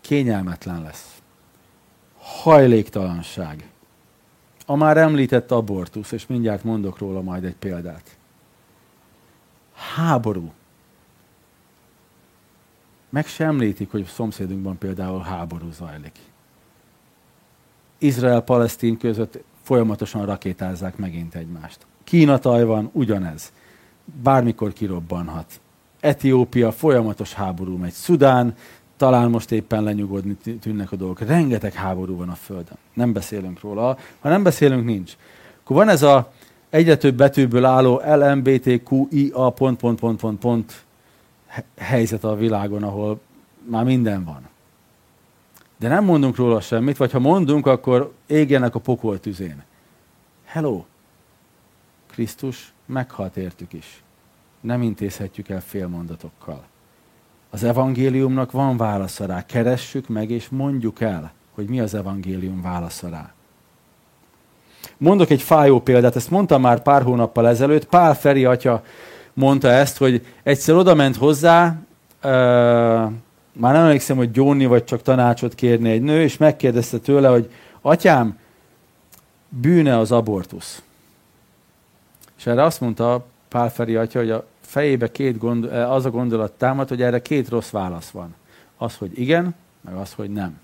Kényelmetlen 0.00 0.82
lesz. 0.82 1.22
Hajléktalanság. 2.18 3.68
A 4.70 4.76
már 4.76 4.96
említett 4.96 5.50
abortusz, 5.50 6.12
és 6.12 6.26
mindjárt 6.26 6.64
mondok 6.64 6.98
róla 6.98 7.20
majd 7.22 7.44
egy 7.44 7.54
példát. 7.54 8.16
Háború. 9.96 10.52
Meg 13.08 13.26
sem 13.26 13.48
említik, 13.48 13.90
hogy 13.90 14.04
szomszédunkban 14.04 14.78
például 14.78 15.20
háború 15.20 15.70
zajlik. 15.70 16.18
Izrael-Palesztin 17.98 18.96
között 18.96 19.38
folyamatosan 19.62 20.26
rakétázzák 20.26 20.96
megint 20.96 21.34
egymást. 21.34 21.86
Kína-Tajvan 22.04 22.90
ugyanez. 22.92 23.52
Bármikor 24.22 24.72
kirobbanhat. 24.72 25.60
Etiópia 26.00 26.72
folyamatos 26.72 27.32
háború 27.32 27.76
megy. 27.76 27.92
Szudán, 27.92 28.54
talán 29.00 29.30
most 29.30 29.52
éppen 29.52 29.82
lenyugodni 29.82 30.36
tűnnek 30.60 30.92
a 30.92 30.96
dolgok. 30.96 31.20
Rengeteg 31.20 31.72
háború 31.72 32.16
van 32.16 32.28
a 32.28 32.34
Földön. 32.34 32.76
Nem 32.94 33.12
beszélünk 33.12 33.60
róla. 33.60 33.98
Ha 34.20 34.28
nem 34.28 34.42
beszélünk, 34.42 34.84
nincs. 34.84 35.16
Akkor 35.62 35.76
van 35.76 35.88
ez 35.88 36.02
a 36.02 36.32
egyre 36.70 36.96
több 36.96 37.14
betűből 37.14 37.64
álló 37.64 38.02
LMBTQIA 38.04 39.50
pont, 39.50 39.78
pont, 39.78 40.00
pont, 40.00 40.20
pont, 40.20 40.38
pont 40.38 40.84
helyzet 41.76 42.24
a 42.24 42.34
világon, 42.34 42.82
ahol 42.82 43.20
már 43.64 43.84
minden 43.84 44.24
van. 44.24 44.48
De 45.76 45.88
nem 45.88 46.04
mondunk 46.04 46.36
róla 46.36 46.60
semmit, 46.60 46.96
vagy 46.96 47.12
ha 47.12 47.18
mondunk, 47.18 47.66
akkor 47.66 48.12
égjenek 48.26 48.74
a 48.74 48.78
pokol 48.78 49.20
tüzén. 49.20 49.62
Hello! 50.44 50.84
Krisztus 52.06 52.72
meghalt 52.86 53.36
értük 53.36 53.72
is. 53.72 54.02
Nem 54.60 54.82
intézhetjük 54.82 55.48
el 55.48 55.60
félmondatokkal. 55.60 56.64
Az 57.50 57.64
evangéliumnak 57.64 58.52
van 58.52 58.76
válasza 58.76 59.26
rá. 59.26 59.46
Keressük 59.46 60.08
meg 60.08 60.30
és 60.30 60.48
mondjuk 60.48 61.00
el, 61.00 61.32
hogy 61.54 61.68
mi 61.68 61.80
az 61.80 61.94
evangélium 61.94 62.62
válasza 62.62 63.08
rá. 63.08 63.32
Mondok 64.96 65.30
egy 65.30 65.42
fájó 65.42 65.80
példát, 65.80 66.16
ezt 66.16 66.30
mondtam 66.30 66.60
már 66.60 66.82
pár 66.82 67.02
hónappal 67.02 67.48
ezelőtt. 67.48 67.86
Pál 67.86 68.14
Feri 68.14 68.44
atya 68.44 68.82
mondta 69.32 69.68
ezt, 69.68 69.96
hogy 69.96 70.26
egyszer 70.42 70.74
oda 70.74 70.94
ment 70.94 71.16
hozzá, 71.16 71.66
uh, 72.22 72.30
már 73.52 73.72
nem 73.72 73.82
emlékszem, 73.82 74.16
hogy 74.16 74.30
gyónni 74.30 74.66
vagy 74.66 74.84
csak 74.84 75.02
tanácsot 75.02 75.54
kérni 75.54 75.90
egy 75.90 76.02
nő, 76.02 76.22
és 76.22 76.36
megkérdezte 76.36 76.98
tőle, 76.98 77.28
hogy 77.28 77.50
atyám, 77.80 78.38
bűne 79.48 79.98
az 79.98 80.12
abortusz. 80.12 80.82
És 82.38 82.46
erre 82.46 82.62
azt 82.62 82.80
mondta 82.80 83.24
Pál 83.48 83.70
Feri 83.70 83.96
atya, 83.96 84.18
hogy 84.18 84.30
a 84.30 84.44
fejébe 84.70 85.10
két 85.10 85.38
gond, 85.38 85.64
az 85.64 86.04
a 86.04 86.10
gondolat 86.10 86.52
támad, 86.52 86.88
hogy 86.88 87.02
erre 87.02 87.22
két 87.22 87.48
rossz 87.48 87.70
válasz 87.70 88.10
van. 88.10 88.34
Az, 88.76 88.96
hogy 88.96 89.18
igen, 89.18 89.54
meg 89.80 89.94
az, 89.94 90.12
hogy 90.12 90.30
nem. 90.30 90.58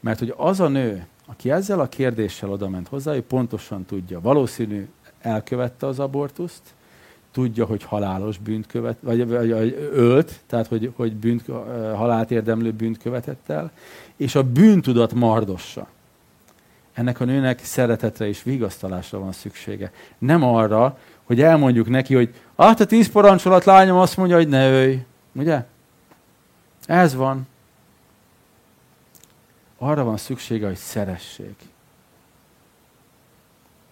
Mert 0.00 0.18
hogy 0.18 0.34
az 0.36 0.60
a 0.60 0.68
nő, 0.68 1.06
aki 1.26 1.50
ezzel 1.50 1.80
a 1.80 1.88
kérdéssel 1.88 2.50
oda 2.50 2.68
ment 2.68 2.88
hozzá, 2.88 3.14
ő 3.14 3.22
pontosan 3.22 3.84
tudja, 3.84 4.20
valószínű 4.20 4.88
elkövette 5.20 5.86
az 5.86 5.98
abortuszt, 5.98 6.62
tudja, 7.30 7.64
hogy 7.64 7.82
halálos 7.82 8.38
bűnt 8.38 8.66
követ, 8.66 8.96
vagy, 9.00 9.28
vagy, 9.28 9.50
vagy 9.50 9.90
ölt, 9.92 10.40
tehát 10.46 10.66
hogy, 10.66 10.92
hogy 10.96 11.16
bűnt, 11.16 11.46
halált 11.94 12.30
érdemlő 12.30 12.72
bűnt 12.72 12.98
követett 12.98 13.48
el, 13.48 13.70
és 14.16 14.34
a 14.34 14.42
bűntudat 14.42 15.14
mardossa. 15.14 15.88
Ennek 16.92 17.20
a 17.20 17.24
nőnek 17.24 17.64
szeretetre 17.64 18.26
és 18.26 18.42
vigasztalásra 18.42 19.18
van 19.18 19.32
szüksége. 19.32 19.92
Nem 20.18 20.42
arra, 20.42 20.98
hogy 21.30 21.40
elmondjuk 21.40 21.88
neki, 21.88 22.14
hogy 22.14 22.34
ah, 22.54 22.74
te 22.74 22.84
tíz 22.84 23.10
parancsolat 23.10 23.64
lányom 23.64 23.96
azt 23.96 24.16
mondja, 24.16 24.36
hogy 24.36 24.48
ne 24.48 24.70
ölj. 24.70 25.04
Ugye? 25.32 25.64
Ez 26.86 27.14
van. 27.14 27.46
Arra 29.78 30.04
van 30.04 30.16
szüksége, 30.16 30.66
hogy 30.66 30.76
szeressék. 30.76 31.56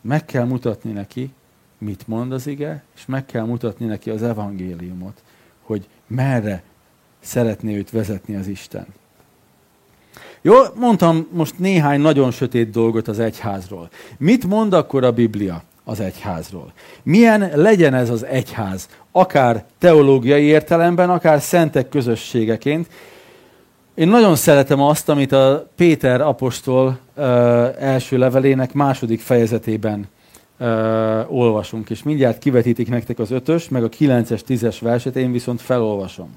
Meg 0.01 0.24
kell 0.24 0.44
mutatni 0.44 0.92
neki, 0.92 1.33
mit 1.79 2.09
mond 2.09 2.33
az 2.33 2.46
ige, 2.46 2.83
és 2.94 3.07
meg 3.07 3.27
kell 3.27 3.44
mutatni 3.44 3.87
neki 3.87 4.11
az 4.11 4.22
evangéliumot, 4.22 5.22
hogy 5.62 5.88
merre 6.07 6.62
szeretné 7.20 7.77
őt 7.77 7.90
vezetni 7.90 8.37
az 8.37 8.46
Isten. 8.46 8.87
Jó, 10.40 10.55
mondtam 10.74 11.29
most 11.31 11.59
néhány 11.59 12.01
nagyon 12.01 12.31
sötét 12.31 12.70
dolgot 12.70 13.09
az 13.09 13.18
egyházról. 13.18 13.90
Mit 14.16 14.46
mond 14.46 14.72
akkor 14.72 15.05
a 15.05 15.12
Biblia 15.12 15.62
az 15.88 16.01
egyházról? 16.01 16.72
Milyen 17.03 17.51
legyen 17.55 17.94
ez 17.94 18.11
az 18.11 18.24
egyház, 18.24 18.88
akár 19.12 19.64
teológiai 19.79 20.42
értelemben, 20.42 21.11
akár 21.11 21.40
szentek 21.40 21.88
közösségeként? 21.88 22.87
Én 23.94 24.09
nagyon 24.09 24.37
szeretem 24.37 24.81
azt, 24.81 25.09
amit 25.09 25.33
a 25.33 25.68
Péter 25.77 26.20
apostol 26.20 26.98
uh, 27.16 27.24
első 27.79 28.18
levelének 28.18 28.72
második 28.72 29.20
fejezetében 29.20 30.09
uh, 30.59 31.33
olvasunk, 31.33 31.90
és 31.90 32.03
mindjárt 32.03 32.38
kivetítik 32.38 32.88
nektek 32.88 33.18
az 33.18 33.31
ötös, 33.31 33.68
meg 33.68 33.85
a 33.85 33.88
kilences, 33.88 34.42
tízes 34.42 34.81
verset, 34.81 35.16
én 35.16 35.33
viszont 35.33 35.61
felolvasom. 35.61 36.31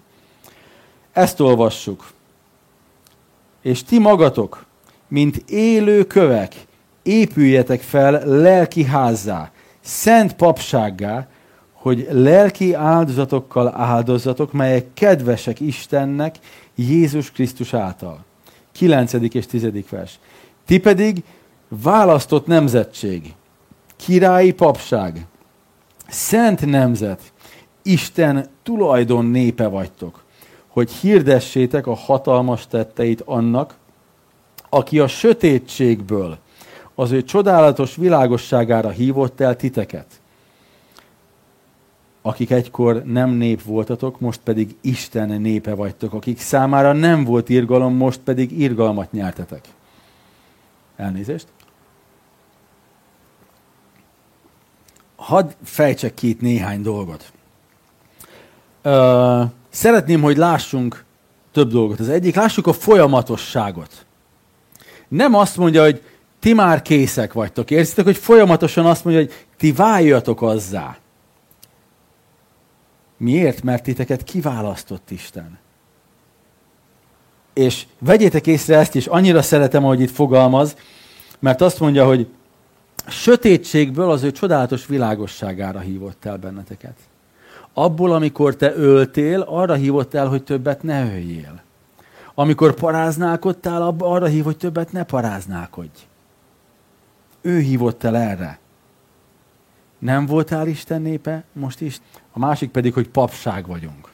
Ezt 1.11 1.39
olvassuk. 1.39 2.05
És 3.61 3.83
ti 3.83 3.99
magatok, 3.99 4.65
mint 5.07 5.43
élő 5.49 6.03
kövek, 6.03 6.53
épüljetek 7.03 7.81
fel 7.81 8.25
lelki 8.25 8.83
házzá, 8.83 9.51
szent 9.81 10.33
papsággá, 10.33 11.27
hogy 11.73 12.07
lelki 12.11 12.73
áldozatokkal 12.73 13.73
áldozatok, 13.75 14.51
melyek 14.51 14.85
kedvesek 14.93 15.59
Istennek 15.59 16.35
Jézus 16.75 17.31
Krisztus 17.31 17.73
által. 17.73 18.23
9. 18.71 19.13
és 19.13 19.45
10. 19.45 19.67
vers. 19.89 20.19
Ti 20.65 20.79
pedig 20.79 21.23
választott 21.67 22.47
nemzetség, 22.47 23.33
királyi 23.95 24.51
papság, 24.51 25.25
szent 26.07 26.65
nemzet, 26.65 27.21
Isten 27.83 28.49
tulajdon 28.63 29.25
népe 29.25 29.67
vagytok, 29.67 30.23
hogy 30.67 30.91
hirdessétek 30.91 31.87
a 31.87 31.95
hatalmas 31.95 32.67
tetteit 32.67 33.21
annak, 33.21 33.75
aki 34.69 34.99
a 34.99 35.07
sötétségből 35.07 36.37
az 37.01 37.11
ő 37.11 37.23
csodálatos 37.23 37.95
világosságára 37.95 38.89
hívott 38.89 39.39
el 39.39 39.55
titeket. 39.55 40.05
akik 42.21 42.51
egykor 42.51 43.03
nem 43.03 43.29
nép 43.29 43.63
voltatok, 43.63 44.19
most 44.19 44.39
pedig 44.43 44.75
Isten 44.81 45.41
népe 45.41 45.73
vagytok, 45.73 46.13
akik 46.13 46.39
számára 46.39 46.93
nem 46.93 47.23
volt 47.23 47.49
irgalom, 47.49 47.95
most 47.95 48.19
pedig 48.19 48.59
irgalmat 48.59 49.11
nyertetek. 49.11 49.67
Elnézést. 50.95 51.47
Hadd 55.15 55.49
fejtsek 55.63 56.13
ki 56.13 56.29
itt 56.29 56.41
néhány 56.41 56.81
dolgot. 56.81 57.31
Ö, 58.81 59.43
szeretném, 59.69 60.21
hogy 60.21 60.37
lássunk 60.37 61.05
több 61.51 61.71
dolgot. 61.71 61.99
Az 61.99 62.09
egyik, 62.09 62.35
lássuk 62.35 62.67
a 62.67 62.73
folyamatosságot. 62.73 64.05
Nem 65.07 65.33
azt 65.33 65.57
mondja, 65.57 65.83
hogy 65.83 66.01
ti 66.41 66.53
már 66.53 66.81
készek 66.81 67.33
vagytok. 67.33 67.71
Érzitek, 67.71 68.05
hogy 68.05 68.17
folyamatosan 68.17 68.85
azt 68.85 69.03
mondja, 69.03 69.23
hogy 69.23 69.33
ti 69.57 69.71
váljatok 69.71 70.41
azzá. 70.41 70.97
Miért? 73.17 73.63
Mert 73.63 73.83
titeket 73.83 74.23
kiválasztott 74.23 75.11
Isten. 75.11 75.57
És 77.53 77.85
vegyétek 77.99 78.47
észre 78.47 78.77
ezt 78.77 78.95
is, 78.95 79.07
annyira 79.07 79.41
szeretem, 79.41 79.83
ahogy 79.83 80.01
itt 80.01 80.11
fogalmaz, 80.11 80.75
mert 81.39 81.61
azt 81.61 81.79
mondja, 81.79 82.05
hogy 82.05 82.27
sötétségből 83.07 84.11
az 84.11 84.23
ő 84.23 84.31
csodálatos 84.31 84.85
világosságára 84.85 85.79
hívott 85.79 86.25
el 86.25 86.37
benneteket. 86.37 86.95
Abból, 87.73 88.11
amikor 88.11 88.55
te 88.55 88.75
öltél, 88.75 89.41
arra 89.41 89.73
hívott 89.73 90.13
el, 90.13 90.27
hogy 90.27 90.43
többet 90.43 90.83
ne 90.83 91.03
öljél. 91.13 91.61
Amikor 92.33 92.73
paráználkodtál, 92.73 93.95
arra 93.99 94.25
hív, 94.25 94.43
hogy 94.43 94.57
többet 94.57 94.91
ne 94.91 95.03
paráználkodj. 95.03 96.09
Ő 97.41 97.59
hívott 97.59 98.03
el 98.03 98.17
erre. 98.17 98.59
Nem 99.99 100.25
voltál 100.25 100.67
Isten 100.67 101.01
népe, 101.01 101.43
most 101.53 101.81
is. 101.81 102.01
A 102.31 102.39
másik 102.39 102.69
pedig, 102.69 102.93
hogy 102.93 103.09
papság 103.09 103.67
vagyunk. 103.67 104.09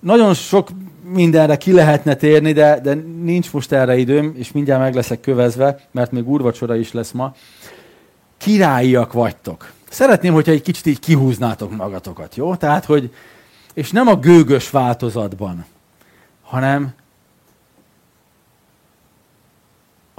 Nagyon 0.00 0.34
sok 0.34 0.68
mindenre 1.04 1.56
ki 1.56 1.72
lehetne 1.72 2.14
térni, 2.14 2.52
de, 2.52 2.80
de 2.80 2.94
nincs 3.22 3.52
most 3.52 3.72
erre 3.72 3.96
időm, 3.96 4.34
és 4.36 4.52
mindjárt 4.52 4.80
meg 4.80 4.94
leszek 4.94 5.20
kövezve, 5.20 5.80
mert 5.90 6.12
még 6.12 6.28
úrvacsora 6.28 6.76
is 6.76 6.92
lesz 6.92 7.10
ma. 7.10 7.34
Királyiak 8.36 9.12
vagytok. 9.12 9.72
Szeretném, 9.90 10.32
hogyha 10.32 10.52
egy 10.52 10.62
kicsit 10.62 10.86
így 10.86 10.98
kihúznátok 10.98 11.76
magatokat, 11.76 12.36
jó? 12.36 12.54
Tehát, 12.54 12.84
hogy, 12.84 13.14
és 13.74 13.90
nem 13.90 14.06
a 14.06 14.16
gőgös 14.16 14.70
változatban, 14.70 15.64
hanem 16.42 16.92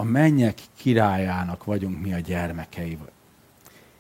a 0.01 0.03
mennyek 0.03 0.59
királyának 0.77 1.63
vagyunk 1.63 2.01
mi 2.01 2.13
a 2.13 2.19
gyermekei. 2.19 2.97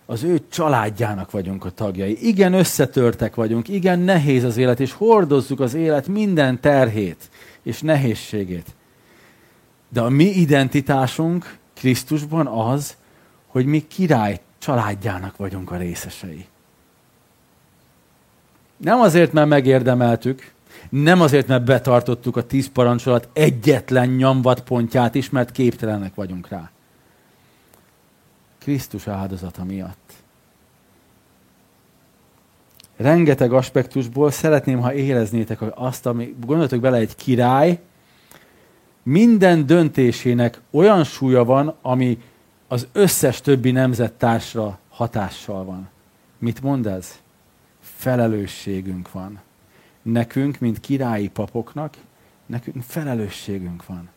Az 0.05 0.23
ő 0.23 0.41
családjának 0.49 1.31
vagyunk 1.31 1.65
a 1.65 1.69
tagjai. 1.69 2.27
Igen, 2.27 2.53
összetörtek 2.53 3.35
vagyunk, 3.35 3.67
igen, 3.67 3.99
nehéz 3.99 4.43
az 4.43 4.57
élet, 4.57 4.79
és 4.79 4.93
hordozzuk 4.93 5.59
az 5.59 5.73
élet 5.73 6.07
minden 6.07 6.59
terhét 6.59 7.29
és 7.63 7.81
nehézségét. 7.81 8.75
De 9.89 10.01
a 10.01 10.09
mi 10.09 10.25
identitásunk 10.25 11.57
Krisztusban 11.73 12.47
az, 12.47 12.95
hogy 13.47 13.65
mi 13.65 13.87
király 13.87 14.39
családjának 14.57 15.37
vagyunk 15.37 15.71
a 15.71 15.77
részesei. 15.77 16.45
Nem 18.77 18.99
azért, 18.99 19.33
mert 19.33 19.47
megérdemeltük, 19.47 20.51
nem 20.89 21.21
azért, 21.21 21.47
mert 21.47 21.63
betartottuk 21.63 22.35
a 22.35 22.45
tíz 22.45 22.69
parancsolat 22.69 23.29
egyetlen 23.33 24.09
nyomvat 24.09 24.61
pontját 24.61 25.15
is, 25.15 25.29
mert 25.29 25.51
képtelenek 25.51 26.15
vagyunk 26.15 26.47
rá. 26.47 26.71
Krisztus 28.57 29.07
áldozata 29.07 29.63
miatt. 29.63 30.13
Rengeteg 32.97 33.53
aspektusból 33.53 34.31
szeretném, 34.31 34.79
ha 34.79 34.93
éreznétek 34.93 35.59
azt, 35.75 36.05
ami, 36.05 36.35
gondoljatok 36.39 36.79
bele, 36.79 36.97
egy 36.97 37.15
király, 37.15 37.79
minden 39.03 39.65
döntésének 39.65 40.61
olyan 40.71 41.03
súlya 41.03 41.43
van, 41.43 41.75
ami 41.81 42.21
az 42.67 42.87
összes 42.91 43.41
többi 43.41 43.71
nemzettársra 43.71 44.79
hatással 44.89 45.63
van. 45.63 45.89
Mit 46.37 46.61
mond 46.61 46.85
ez? 46.85 47.19
Felelősségünk 47.81 49.11
van 49.11 49.39
nekünk, 50.01 50.59
mint 50.59 50.79
királyi 50.79 51.27
papoknak, 51.27 51.93
nekünk 52.45 52.83
felelősségünk 52.87 53.85
van. 53.85 54.09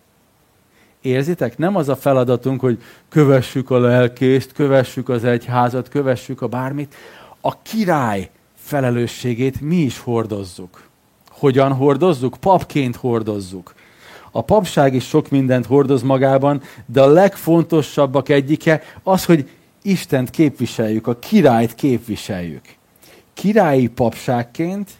Érzitek? 1.00 1.58
Nem 1.58 1.76
az 1.76 1.88
a 1.88 1.96
feladatunk, 1.96 2.60
hogy 2.60 2.82
kövessük 3.08 3.70
a 3.70 3.78
lelkészt, 3.78 4.52
kövessük 4.52 5.08
az 5.08 5.24
egyházat, 5.24 5.88
kövessük 5.88 6.42
a 6.42 6.48
bármit. 6.48 6.94
A 7.40 7.62
király 7.62 8.30
felelősségét 8.54 9.60
mi 9.60 9.76
is 9.76 9.98
hordozzuk. 9.98 10.88
Hogyan 11.28 11.72
hordozzuk? 11.72 12.36
Papként 12.40 12.96
hordozzuk. 12.96 13.74
A 14.30 14.42
papság 14.42 14.94
is 14.94 15.04
sok 15.04 15.30
mindent 15.30 15.66
hordoz 15.66 16.02
magában, 16.02 16.62
de 16.86 17.02
a 17.02 17.06
legfontosabbak 17.06 18.28
egyike 18.28 18.82
az, 19.02 19.24
hogy 19.24 19.48
Istent 19.82 20.30
képviseljük, 20.30 21.06
a 21.06 21.18
királyt 21.18 21.74
képviseljük. 21.74 22.64
Királyi 23.34 23.88
papságként 23.88 24.90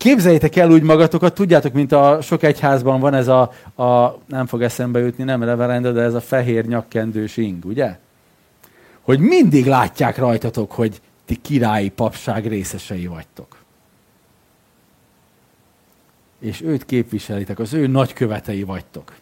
képzeljétek 0.00 0.56
el 0.56 0.70
úgy 0.70 0.82
magatokat, 0.82 1.34
tudjátok, 1.34 1.72
mint 1.72 1.92
a 1.92 2.18
sok 2.22 2.42
egyházban 2.42 3.00
van 3.00 3.14
ez 3.14 3.28
a, 3.28 3.40
a 3.82 4.18
nem 4.26 4.46
fog 4.46 4.62
eszembe 4.62 4.98
jutni, 4.98 5.24
nem 5.24 5.42
reverenda, 5.42 5.92
de 5.92 6.00
ez 6.00 6.14
a 6.14 6.20
fehér 6.20 6.66
nyakkendős 6.66 7.36
ing, 7.36 7.64
ugye? 7.64 7.98
Hogy 9.00 9.18
mindig 9.18 9.66
látják 9.66 10.18
rajtatok, 10.18 10.72
hogy 10.72 11.00
ti 11.24 11.36
királyi 11.36 11.88
papság 11.88 12.46
részesei 12.46 13.06
vagytok. 13.06 13.56
És 16.38 16.62
őt 16.62 16.84
képviselitek, 16.84 17.58
az 17.58 17.72
ő 17.72 17.86
nagykövetei 17.86 18.62
vagytok. 18.62 19.14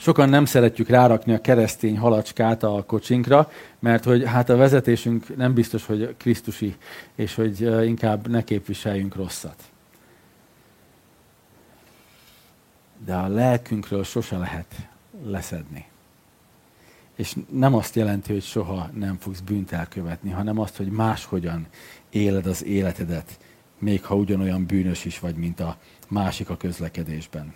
Sokan 0.00 0.28
nem 0.28 0.44
szeretjük 0.44 0.88
rárakni 0.88 1.32
a 1.32 1.40
keresztény 1.40 1.98
halacskát 1.98 2.62
a 2.62 2.84
kocsinkra, 2.86 3.50
mert 3.78 4.04
hogy 4.04 4.24
hát 4.24 4.48
a 4.48 4.56
vezetésünk 4.56 5.36
nem 5.36 5.54
biztos, 5.54 5.86
hogy 5.86 6.14
krisztusi, 6.16 6.76
és 7.14 7.34
hogy 7.34 7.60
inkább 7.86 8.28
ne 8.28 8.44
képviseljünk 8.44 9.14
rosszat. 9.14 9.62
De 13.04 13.14
a 13.14 13.28
lelkünkről 13.28 14.04
sose 14.04 14.36
lehet 14.36 14.74
leszedni. 15.24 15.86
És 17.14 17.36
nem 17.50 17.74
azt 17.74 17.94
jelenti, 17.94 18.32
hogy 18.32 18.42
soha 18.42 18.90
nem 18.94 19.16
fogsz 19.18 19.40
bűnt 19.40 19.72
elkövetni, 19.72 20.30
hanem 20.30 20.58
azt, 20.58 20.76
hogy 20.76 20.88
máshogyan 20.88 21.66
éled 22.10 22.46
az 22.46 22.64
életedet, 22.64 23.38
még 23.78 24.04
ha 24.04 24.14
ugyanolyan 24.14 24.66
bűnös 24.66 25.04
is 25.04 25.18
vagy, 25.18 25.34
mint 25.34 25.60
a 25.60 25.76
másik 26.08 26.50
a 26.50 26.56
közlekedésben 26.56 27.54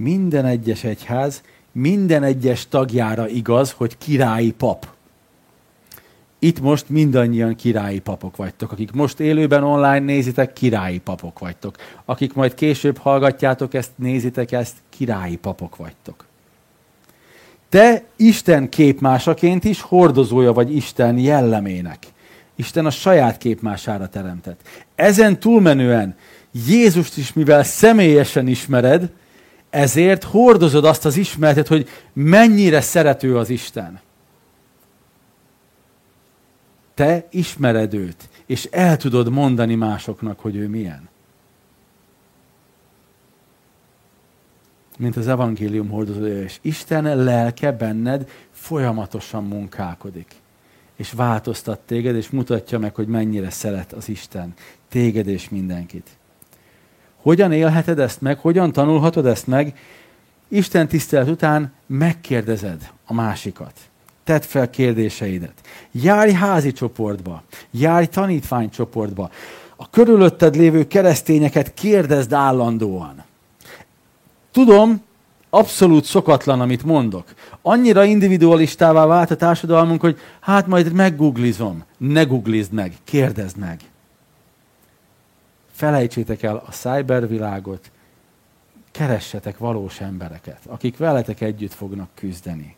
minden 0.00 0.44
egyes 0.44 0.84
egyház, 0.84 1.42
minden 1.72 2.22
egyes 2.22 2.68
tagjára 2.68 3.28
igaz, 3.28 3.72
hogy 3.72 3.98
királyi 3.98 4.50
pap. 4.50 4.86
Itt 6.38 6.60
most 6.60 6.88
mindannyian 6.88 7.56
királyi 7.56 7.98
papok 7.98 8.36
vagytok. 8.36 8.72
Akik 8.72 8.92
most 8.92 9.20
élőben 9.20 9.62
online 9.62 9.98
nézitek, 9.98 10.52
királyi 10.52 10.98
papok 10.98 11.38
vagytok. 11.38 11.76
Akik 12.04 12.34
majd 12.34 12.54
később 12.54 12.96
hallgatjátok 12.96 13.74
ezt, 13.74 13.90
nézitek 13.96 14.52
ezt, 14.52 14.74
királyi 14.88 15.36
papok 15.36 15.76
vagytok. 15.76 16.24
Te 17.68 18.02
Isten 18.16 18.68
képmásaként 18.68 19.64
is 19.64 19.80
hordozója 19.80 20.52
vagy 20.52 20.76
Isten 20.76 21.18
jellemének. 21.18 21.98
Isten 22.54 22.86
a 22.86 22.90
saját 22.90 23.38
képmására 23.38 24.08
teremtett. 24.08 24.60
Ezen 24.94 25.40
túlmenően 25.40 26.16
Jézust 26.66 27.16
is, 27.16 27.32
mivel 27.32 27.62
személyesen 27.62 28.46
ismered, 28.46 29.10
ezért 29.70 30.24
hordozod 30.24 30.84
azt 30.84 31.04
az 31.04 31.16
ismeretet, 31.16 31.68
hogy 31.68 31.88
mennyire 32.12 32.80
szerető 32.80 33.36
az 33.36 33.50
Isten. 33.50 34.00
Te 36.94 37.26
ismered 37.30 37.94
őt, 37.94 38.28
és 38.46 38.68
el 38.70 38.96
tudod 38.96 39.30
mondani 39.30 39.74
másoknak, 39.74 40.40
hogy 40.40 40.56
ő 40.56 40.68
milyen. 40.68 41.08
Mint 44.98 45.16
az 45.16 45.28
evangélium 45.28 45.88
hordozója, 45.88 46.42
és 46.42 46.58
Isten 46.60 47.16
lelke 47.16 47.72
benned 47.72 48.28
folyamatosan 48.50 49.44
munkálkodik. 49.44 50.34
És 50.96 51.12
változtat 51.12 51.80
téged, 51.80 52.16
és 52.16 52.30
mutatja 52.30 52.78
meg, 52.78 52.94
hogy 52.94 53.06
mennyire 53.06 53.50
szeret 53.50 53.92
az 53.92 54.08
Isten. 54.08 54.54
Téged 54.88 55.26
és 55.26 55.48
mindenkit. 55.48 56.08
Hogyan 57.22 57.52
élheted 57.52 57.98
ezt 57.98 58.20
meg? 58.20 58.38
Hogyan 58.38 58.72
tanulhatod 58.72 59.26
ezt 59.26 59.46
meg? 59.46 59.78
Isten 60.48 60.88
tisztelet 60.88 61.28
után 61.28 61.72
megkérdezed 61.86 62.90
a 63.06 63.12
másikat. 63.12 63.72
Tedd 64.24 64.40
fel 64.40 64.70
kérdéseidet. 64.70 65.54
Járj 65.92 66.32
házi 66.32 66.72
csoportba. 66.72 67.42
Járj 67.70 68.06
tanítványcsoportba. 68.06 69.30
A 69.76 69.90
körülötted 69.90 70.56
lévő 70.56 70.86
keresztényeket 70.86 71.74
kérdezd 71.74 72.32
állandóan. 72.32 73.24
Tudom, 74.52 75.02
Abszolút 75.52 76.04
szokatlan, 76.04 76.60
amit 76.60 76.84
mondok. 76.84 77.24
Annyira 77.62 78.04
individualistává 78.04 79.06
vált 79.06 79.30
a 79.30 79.36
társadalmunk, 79.36 80.00
hogy 80.00 80.18
hát 80.40 80.66
majd 80.66 80.92
meggooglizom. 80.92 81.84
Ne 81.96 82.22
googlizd 82.22 82.72
meg, 82.72 82.94
kérdezd 83.04 83.56
meg. 83.56 83.80
Felejtsétek 85.80 86.42
el 86.42 86.56
a 86.66 86.70
cybervilágot, 86.70 87.90
keressetek 88.90 89.58
valós 89.58 90.00
embereket, 90.00 90.60
akik 90.66 90.96
veletek 90.96 91.40
együtt 91.40 91.72
fognak 91.72 92.08
küzdeni. 92.14 92.76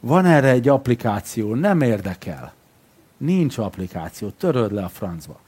Van 0.00 0.24
erre 0.26 0.48
egy 0.48 0.68
applikáció, 0.68 1.54
nem 1.54 1.80
érdekel. 1.80 2.52
Nincs 3.16 3.58
applikáció, 3.58 4.28
töröd 4.28 4.72
le 4.72 4.84
a 4.84 4.88
francba. 4.88 5.40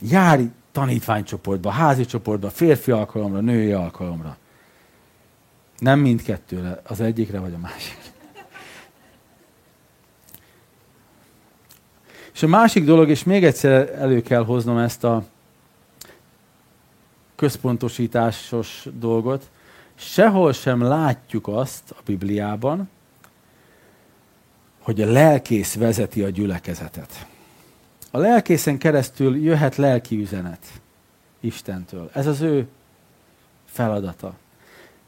Járj 0.00 0.44
tanítványcsoportba, 0.72 1.70
házi 1.70 2.04
csoportba, 2.04 2.50
férfi 2.50 2.90
alkalomra, 2.90 3.40
női 3.40 3.72
alkalomra. 3.72 4.36
Nem 5.78 5.98
mindkettőre, 5.98 6.80
az 6.84 7.00
egyikre 7.00 7.38
vagy 7.38 7.54
a 7.54 7.58
másikra. 7.58 7.99
És 12.40 12.46
a 12.46 12.48
másik 12.48 12.84
dolog, 12.84 13.08
és 13.08 13.24
még 13.24 13.44
egyszer 13.44 13.88
elő 13.98 14.22
kell 14.22 14.44
hoznom 14.44 14.78
ezt 14.78 15.04
a 15.04 15.24
központosításos 17.36 18.86
dolgot, 18.98 19.50
sehol 19.94 20.52
sem 20.52 20.82
látjuk 20.82 21.48
azt 21.48 21.90
a 21.90 22.00
Bibliában, 22.04 22.88
hogy 24.78 25.00
a 25.00 25.12
lelkész 25.12 25.74
vezeti 25.74 26.22
a 26.22 26.28
gyülekezetet. 26.28 27.26
A 28.10 28.18
lelkészen 28.18 28.78
keresztül 28.78 29.36
jöhet 29.36 29.76
lelki 29.76 30.20
üzenet 30.20 30.66
Istentől. 31.40 32.10
Ez 32.12 32.26
az 32.26 32.40
ő 32.40 32.66
feladata. 33.64 34.34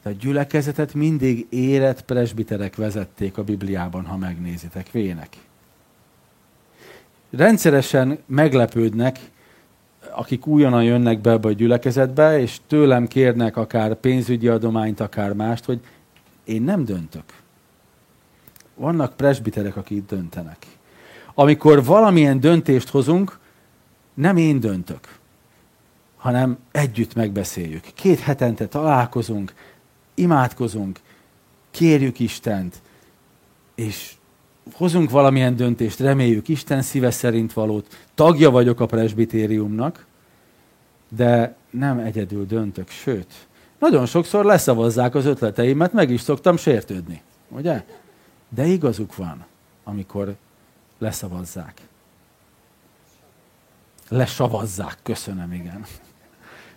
De 0.03 0.09
a 0.09 0.13
gyülekezetet 0.13 0.93
mindig 0.93 1.47
érett 1.49 2.01
presbiterek 2.01 2.75
vezették 2.75 3.37
a 3.37 3.43
Bibliában, 3.43 4.05
ha 4.05 4.17
megnézitek, 4.17 4.91
vének. 4.91 5.37
Rendszeresen 7.37 8.19
meglepődnek, 8.25 9.19
akik 10.11 10.47
újonnan 10.47 10.83
jönnek 10.83 11.21
be 11.21 11.31
ebbe 11.31 11.47
a 11.47 11.51
gyülekezetbe, 11.51 12.39
és 12.39 12.57
tőlem 12.67 13.07
kérnek 13.07 13.57
akár 13.57 13.95
pénzügyi 13.95 14.47
adományt, 14.47 14.99
akár 14.99 15.33
mást, 15.33 15.65
hogy 15.65 15.79
én 16.43 16.61
nem 16.61 16.85
döntök. 16.85 17.23
Vannak 18.75 19.15
presbiterek, 19.15 19.75
akik 19.75 20.05
döntenek. 20.05 20.57
Amikor 21.33 21.83
valamilyen 21.83 22.39
döntést 22.39 22.89
hozunk, 22.89 23.39
nem 24.13 24.37
én 24.37 24.59
döntök, 24.59 25.19
hanem 26.17 26.57
együtt 26.71 27.15
megbeszéljük. 27.15 27.83
Két 27.93 28.19
hetente 28.19 28.67
találkozunk, 28.67 29.53
imádkozunk, 30.13 30.99
kérjük 31.71 32.19
Istent, 32.19 32.81
és 33.75 34.15
hozunk 34.71 35.09
valamilyen 35.09 35.55
döntést, 35.55 35.99
reméljük 35.99 36.47
Isten 36.47 36.81
szíve 36.81 37.11
szerint 37.11 37.53
valót. 37.53 37.97
Tagja 38.15 38.51
vagyok 38.51 38.79
a 38.79 38.85
presbitériumnak, 38.85 40.05
de 41.09 41.55
nem 41.69 41.99
egyedül 41.99 42.45
döntök, 42.45 42.89
sőt, 42.89 43.47
nagyon 43.79 44.05
sokszor 44.05 44.45
leszavazzák 44.45 45.15
az 45.15 45.25
ötleteimet, 45.25 45.93
meg 45.93 46.09
is 46.09 46.21
szoktam 46.21 46.57
sértődni, 46.57 47.21
ugye? 47.49 47.83
De 48.49 48.65
igazuk 48.65 49.15
van, 49.15 49.45
amikor 49.83 50.35
leszavazzák. 50.97 51.81
Lesavazzák, 54.09 54.97
köszönöm, 55.03 55.53
igen. 55.53 55.85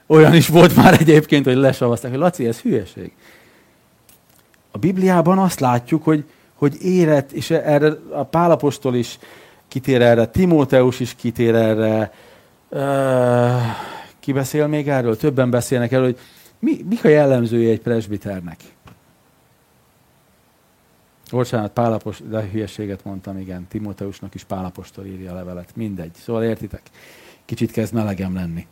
Olyan 0.06 0.34
is 0.34 0.48
volt 0.48 0.76
már 0.76 1.00
egyébként, 1.00 1.44
hogy 1.44 1.56
lesavazták, 1.56 2.10
hogy 2.10 2.20
Laci, 2.20 2.46
ez 2.46 2.60
hülyeség. 2.60 3.12
A 4.70 4.78
Bibliában 4.78 5.38
azt 5.38 5.60
látjuk, 5.60 6.04
hogy, 6.04 6.24
hogy 6.56 6.82
érett, 6.82 7.32
és 7.32 7.50
erre 7.50 7.92
a 8.10 8.24
Pálapostól 8.24 8.94
is 8.94 9.18
kitér 9.68 10.02
erre, 10.02 10.26
Timóteus 10.26 11.00
is 11.00 11.14
kitér 11.14 11.54
erre, 11.54 12.12
uh, 12.68 13.62
ki 14.20 14.32
beszél 14.32 14.66
még 14.66 14.88
erről? 14.88 15.16
Többen 15.16 15.50
beszélnek 15.50 15.92
erről, 15.92 16.04
hogy 16.04 16.18
mi, 16.58 16.84
mik 16.88 17.04
a 17.04 17.08
jellemzője 17.08 17.70
egy 17.70 17.80
presbiternek? 17.80 18.60
Bocsánat, 21.30 21.72
Pálapostól, 21.72 22.28
de 22.28 22.48
hülyeséget 22.52 23.04
mondtam, 23.04 23.38
igen. 23.38 23.66
Timóteusnak 23.68 24.34
is 24.34 24.44
Pálapostól 24.44 25.06
írja 25.06 25.32
a 25.32 25.34
levelet. 25.34 25.76
Mindegy. 25.76 26.14
Szóval 26.14 26.44
értitek? 26.44 26.82
Kicsit 27.44 27.70
kezd 27.70 27.92
melegem 27.92 28.34
lenni. 28.34 28.66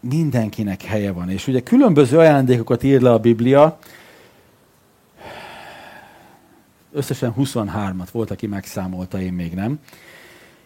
Mindenkinek 0.00 0.82
helye 0.82 1.12
van. 1.12 1.30
És 1.30 1.46
ugye 1.46 1.60
különböző 1.60 2.18
ajándékokat 2.18 2.82
ír 2.82 3.00
le 3.00 3.12
a 3.12 3.18
Biblia, 3.18 3.78
összesen 6.92 7.34
23-at 7.38 8.08
volt, 8.12 8.30
aki 8.30 8.46
megszámolta, 8.46 9.20
én 9.20 9.32
még 9.32 9.54
nem. 9.54 9.78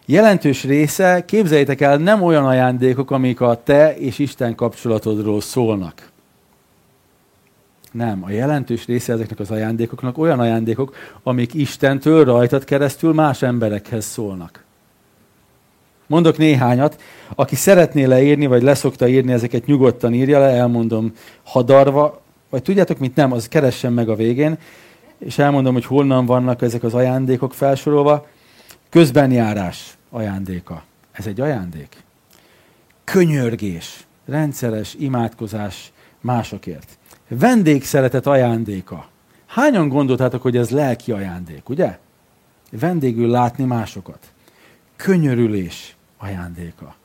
Jelentős 0.05 0.63
része, 0.63 1.25
képzeljétek 1.25 1.81
el, 1.81 1.97
nem 1.97 2.21
olyan 2.21 2.45
ajándékok, 2.45 3.11
amik 3.11 3.41
a 3.41 3.61
te 3.63 3.97
és 3.97 4.19
Isten 4.19 4.55
kapcsolatodról 4.55 5.41
szólnak. 5.41 6.11
Nem, 7.91 8.23
a 8.23 8.29
jelentős 8.29 8.85
része 8.85 9.13
ezeknek 9.13 9.39
az 9.39 9.51
ajándékoknak 9.51 10.17
olyan 10.17 10.39
ajándékok, 10.39 10.95
amik 11.23 11.53
Istentől 11.53 12.25
rajtad 12.25 12.63
keresztül 12.63 13.13
más 13.13 13.41
emberekhez 13.41 14.05
szólnak. 14.05 14.63
Mondok 16.07 16.37
néhányat. 16.37 17.01
Aki 17.35 17.55
szeretné 17.55 18.03
leírni, 18.03 18.45
vagy 18.45 18.61
leszokta 18.61 19.07
írni, 19.07 19.31
ezeket 19.31 19.65
nyugodtan 19.65 20.13
írja 20.13 20.39
le, 20.39 20.49
elmondom 20.49 21.11
hadarva, 21.43 22.21
vagy 22.49 22.61
tudjátok 22.61 22.97
mit, 22.99 23.15
nem, 23.15 23.31
az 23.31 23.47
keressen 23.47 23.93
meg 23.93 24.09
a 24.09 24.15
végén, 24.15 24.57
és 25.17 25.37
elmondom, 25.37 25.73
hogy 25.73 25.85
honnan 25.85 26.25
vannak 26.25 26.61
ezek 26.61 26.83
az 26.83 26.93
ajándékok 26.93 27.53
felsorolva. 27.53 28.27
Közbenjárás 28.89 29.97
ajándéka. 30.09 30.83
Ez 31.11 31.27
egy 31.27 31.41
ajándék. 31.41 32.03
Könyörgés, 33.03 34.05
rendszeres 34.25 34.95
imádkozás 34.99 35.91
másokért. 36.21 36.97
Vendégszeretet 37.27 38.27
ajándéka. 38.27 39.07
Hányan 39.45 39.87
gondoltátok, 39.87 40.41
hogy 40.41 40.57
ez 40.57 40.69
lelki 40.69 41.11
ajándék, 41.11 41.69
ugye? 41.69 41.97
Vendégül 42.71 43.29
látni 43.29 43.63
másokat. 43.63 44.32
Könyörülés 45.03 45.95
ajándéka. 46.17 46.95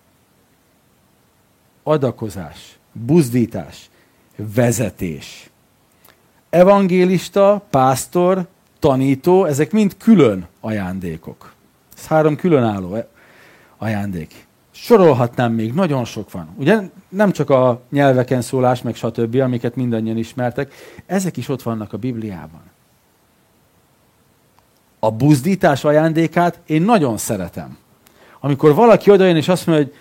Adakozás, 1.83 2.79
buzdítás, 2.93 3.91
vezetés. 4.37 5.51
Evangélista, 6.51 7.63
pásztor, 7.71 8.47
tanító, 8.79 9.45
ezek 9.45 9.73
mind 9.73 9.97
külön 9.97 10.47
ajándékok. 10.61 11.53
Ez 11.97 12.07
három 12.07 12.37
különálló 12.37 12.97
ajándék. 13.79 14.47
Sorolhatnám 14.71 15.53
még, 15.53 15.75
nagyon 15.75 16.05
sok 16.05 16.31
van. 16.31 16.49
Ugye 16.57 16.81
nem 17.09 17.33
csak 17.33 17.51
a 17.51 17.81
nyelveken 17.91 18.43
szólás, 18.43 18.83
meg 18.83 18.95
stb., 18.95 19.35
amiket 19.35 19.77
mindannyian 19.77 20.17
ismertek, 20.17 20.73
ezek 21.07 21.37
is 21.37 21.49
ott 21.49 21.63
vannak 21.63 21.93
a 21.93 21.97
Bibliában. 21.99 22.63
A 24.99 25.11
buzdítás 25.11 25.85
ajándékát 25.85 26.61
én 26.67 26.83
nagyon 26.83 27.17
szeretem. 27.17 27.79
Amikor 28.41 28.75
valaki 28.75 29.11
odajön 29.11 29.37
és 29.37 29.49
azt 29.49 29.67
mondja, 29.67 29.85
hogy 29.85 29.95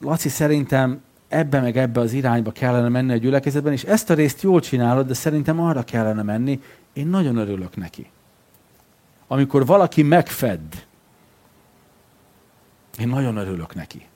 Laci, 0.00 0.28
szerintem 0.28 1.02
ebbe 1.28 1.60
meg 1.60 1.76
ebbe 1.76 2.00
az 2.00 2.12
irányba 2.12 2.50
kellene 2.52 2.88
menni 2.88 3.12
a 3.12 3.16
gyülekezetben, 3.16 3.72
és 3.72 3.82
ezt 3.82 4.10
a 4.10 4.14
részt 4.14 4.42
jól 4.42 4.60
csinálod, 4.60 5.06
de 5.06 5.14
szerintem 5.14 5.60
arra 5.60 5.82
kellene 5.82 6.22
menni, 6.22 6.60
én 6.92 7.06
nagyon 7.06 7.36
örülök 7.36 7.76
neki. 7.76 8.10
Amikor 9.26 9.66
valaki 9.66 10.02
megfedd, 10.02 10.74
én 12.98 13.08
nagyon 13.08 13.36
örülök 13.36 13.74
neki. 13.74 14.06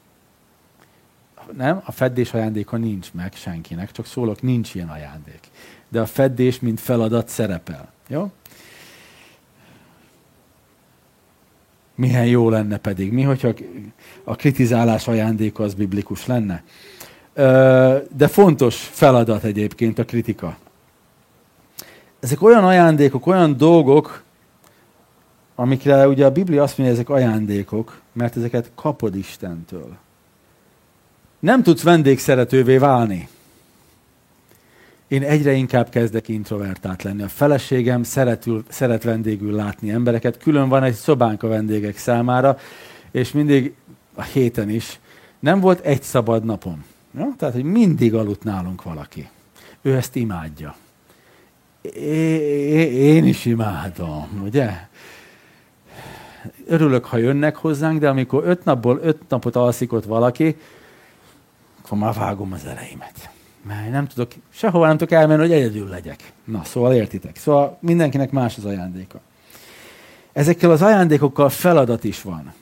Nem? 1.52 1.82
A 1.84 1.92
feddés 1.92 2.32
ajándéka 2.32 2.76
nincs 2.76 3.12
meg 3.12 3.32
senkinek, 3.34 3.92
csak 3.92 4.06
szólok, 4.06 4.42
nincs 4.42 4.74
ilyen 4.74 4.88
ajándék. 4.88 5.40
De 5.88 6.00
a 6.00 6.06
feddés, 6.06 6.60
mint 6.60 6.80
feladat 6.80 7.28
szerepel. 7.28 7.92
Jó? 8.08 8.32
Milyen 11.94 12.26
jó 12.26 12.50
lenne 12.50 12.76
pedig. 12.76 13.12
Mi, 13.12 13.22
hogyha 13.22 13.52
a 14.24 14.36
kritizálás 14.36 15.08
ajándéka 15.08 15.62
az 15.62 15.74
biblikus 15.74 16.26
lenne? 16.26 16.64
De 18.16 18.28
fontos 18.28 18.76
feladat 18.76 19.44
egyébként 19.44 19.98
a 19.98 20.04
kritika. 20.04 20.56
Ezek 22.20 22.42
olyan 22.42 22.64
ajándékok, 22.64 23.26
olyan 23.26 23.56
dolgok, 23.56 24.22
amikre 25.54 26.08
ugye 26.08 26.24
a 26.24 26.30
Biblia 26.30 26.62
azt 26.62 26.78
mondja, 26.78 26.96
ezek 26.96 27.08
ajándékok, 27.08 28.00
mert 28.12 28.36
ezeket 28.36 28.70
kapod 28.74 29.16
Istentől. 29.16 29.96
Nem 31.38 31.62
tudsz 31.62 31.82
vendégszeretővé 31.82 32.78
válni 32.78 33.28
én 35.08 35.22
egyre 35.22 35.52
inkább 35.52 35.88
kezdek 35.88 36.28
introvertált 36.28 37.02
lenni. 37.02 37.22
A 37.22 37.28
feleségem 37.28 38.02
szeretül, 38.02 38.64
szeret 38.68 39.02
vendégül 39.02 39.52
látni 39.52 39.90
embereket, 39.90 40.38
külön 40.38 40.68
van 40.68 40.82
egy 40.82 40.94
szobánk 40.94 41.42
a 41.42 41.48
vendégek 41.48 41.98
számára, 41.98 42.58
és 43.10 43.32
mindig 43.32 43.74
a 44.14 44.22
héten 44.22 44.70
is 44.70 44.98
Nem 45.38 45.60
volt 45.60 45.80
egy 45.80 46.02
szabad 46.02 46.44
napom. 46.44 46.84
Ja? 47.16 47.34
Tehát, 47.38 47.54
hogy 47.54 47.64
mindig 47.64 48.14
aludt 48.14 48.44
nálunk 48.44 48.82
valaki. 48.82 49.28
Ő 49.82 49.96
ezt 49.96 50.16
imádja. 50.16 50.76
É, 51.82 52.04
én 52.92 53.24
is 53.24 53.44
imádom, 53.44 54.40
ugye? 54.44 54.70
Örülök, 56.66 57.04
ha 57.04 57.16
jönnek 57.16 57.56
hozzánk, 57.56 58.00
de 58.00 58.08
amikor 58.08 58.42
öt 58.46 58.64
napból 58.64 59.00
öt 59.02 59.20
napot 59.28 59.56
alszik 59.56 59.92
ott 59.92 60.04
valaki, 60.04 60.56
akkor 61.82 61.98
már 61.98 62.14
vágom 62.14 62.52
az 62.52 62.64
eleimet. 62.64 63.33
Mert 63.66 63.90
nem 63.90 64.06
tudok, 64.06 64.32
sehova 64.50 64.86
nem 64.86 64.96
tudok 64.96 65.12
elmenni, 65.12 65.40
hogy 65.40 65.52
egyedül 65.52 65.88
legyek. 65.88 66.32
Na, 66.44 66.64
szóval 66.64 66.94
értitek. 66.94 67.36
Szóval 67.36 67.76
mindenkinek 67.80 68.30
más 68.30 68.56
az 68.56 68.64
ajándéka. 68.64 69.20
Ezekkel 70.32 70.70
az 70.70 70.82
ajándékokkal 70.82 71.48
feladat 71.48 72.04
is 72.04 72.22
van. 72.22 72.52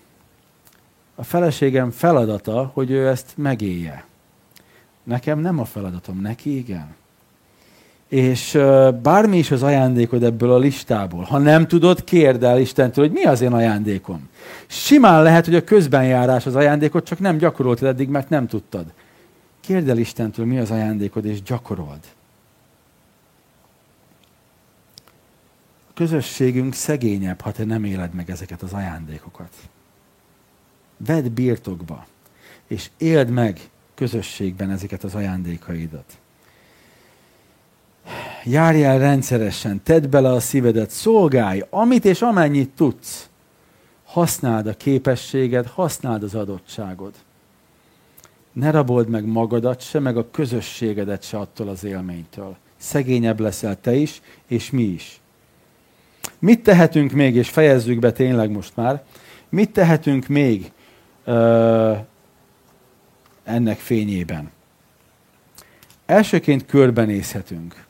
A 1.15 1.25
feleségem 1.25 1.91
feladata, 1.91 2.71
hogy 2.75 2.91
ő 2.91 3.09
ezt 3.09 3.33
megélje. 3.37 4.05
Nekem 5.05 5.39
nem 5.39 5.59
a 5.59 5.65
feladatom, 5.65 6.21
neki 6.21 6.57
igen. 6.57 6.95
És 8.09 8.59
bármi 9.03 9.39
is 9.39 9.51
az 9.51 9.63
ajándékod 9.63 10.23
ebből 10.23 10.53
a 10.53 10.59
listából, 10.59 11.25
ha 11.25 11.39
nem 11.39 11.67
tudod, 11.67 12.05
kérd 12.05 12.43
el 12.43 12.61
Istentől, 12.61 13.05
hogy 13.05 13.15
mi 13.15 13.25
az 13.25 13.41
én 13.41 13.53
ajándékom. 13.53 14.29
Simán 14.67 15.23
lehet, 15.23 15.45
hogy 15.45 15.55
a 15.55 15.65
közbenjárás 15.65 16.47
az 16.47 16.57
ajándékot, 16.57 17.05
csak 17.05 17.19
nem 17.19 17.37
gyakoroltad 17.37 17.89
eddig, 17.89 18.09
mert 18.09 18.29
nem 18.29 18.47
tudtad. 18.47 18.85
Kérd 19.63 19.89
el 19.89 19.99
Istentől, 19.99 20.47
mi 20.47 20.59
az 20.59 20.71
ajándékod, 20.71 21.25
és 21.25 21.43
gyakorold. 21.43 22.15
A 25.89 25.93
közösségünk 25.95 26.75
szegényebb, 26.75 27.41
ha 27.41 27.53
te 27.53 27.65
nem 27.65 27.85
éled 27.85 28.15
meg 28.15 28.31
ezeket 28.31 28.63
az 28.63 28.73
ajándékokat. 28.73 29.55
Vedd 30.97 31.35
birtokba, 31.35 32.07
és 32.67 32.91
éld 32.97 33.31
meg 33.31 33.61
közösségben 33.95 34.71
ezeket 34.71 35.05
az 35.05 35.15
ajándékaidat. 35.15 36.19
Járj 38.45 38.85
el 38.85 38.99
rendszeresen, 38.99 39.83
tedd 39.83 40.11
bele 40.11 40.31
a 40.31 40.41
szívedet, 40.41 40.91
szolgálj, 40.91 41.65
amit 41.71 42.05
és 42.05 42.23
amennyit 42.23 42.71
tudsz. 42.71 43.29
Használd 44.05 44.67
a 44.67 44.77
képességed, 44.77 45.67
használd 45.67 46.23
az 46.23 46.35
adottságod. 46.35 47.15
Ne 48.53 48.71
rabold 48.71 49.09
meg 49.09 49.27
magadat 49.27 49.81
se, 49.81 49.99
meg 49.99 50.17
a 50.17 50.31
közösségedet 50.31 51.23
se 51.23 51.39
attól 51.39 51.69
az 51.69 51.85
élménytől. 51.85 52.57
Szegényebb 52.77 53.41
leszel 53.41 53.81
te 53.81 53.95
is, 53.95 54.21
és 54.47 54.71
mi 54.71 54.83
is. 54.83 55.21
Mit 56.39 56.63
tehetünk 56.63 57.13
még, 57.13 57.35
és 57.35 57.49
fejezzük 57.49 57.99
be 57.99 58.13
tényleg 58.13 58.51
most 58.51 58.77
már, 58.77 59.05
mit 59.49 59.71
tehetünk 59.71 60.27
még 60.27 60.73
ö, 61.25 61.95
ennek 63.45 63.79
fényében? 63.79 64.51
Elsőként 66.07 66.67
körbenézhetünk. 66.67 67.85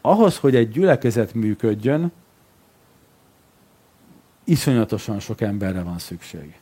Ahhoz, 0.00 0.38
hogy 0.38 0.54
egy 0.54 0.70
gyülekezet 0.70 1.34
működjön, 1.34 2.12
iszonyatosan 4.44 5.20
sok 5.20 5.40
emberre 5.40 5.82
van 5.82 5.98
szükség 5.98 6.54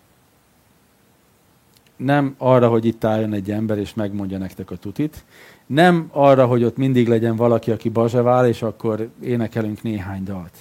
nem 1.97 2.35
arra, 2.39 2.69
hogy 2.69 2.85
itt 2.85 3.05
álljon 3.05 3.33
egy 3.33 3.51
ember 3.51 3.79
és 3.79 3.95
megmondja 3.95 4.39
nektek 4.39 4.71
a 4.71 4.77
tutit, 4.77 5.25
nem 5.67 6.09
arra, 6.13 6.47
hogy 6.47 6.65
ott 6.65 6.77
mindig 6.77 7.09
legyen 7.09 7.37
valaki, 7.37 7.71
aki 7.71 7.89
bazsevál, 7.89 8.49
és 8.49 8.63
akkor 8.63 9.11
énekelünk 9.23 9.83
néhány 9.83 10.25
dalt. 10.25 10.59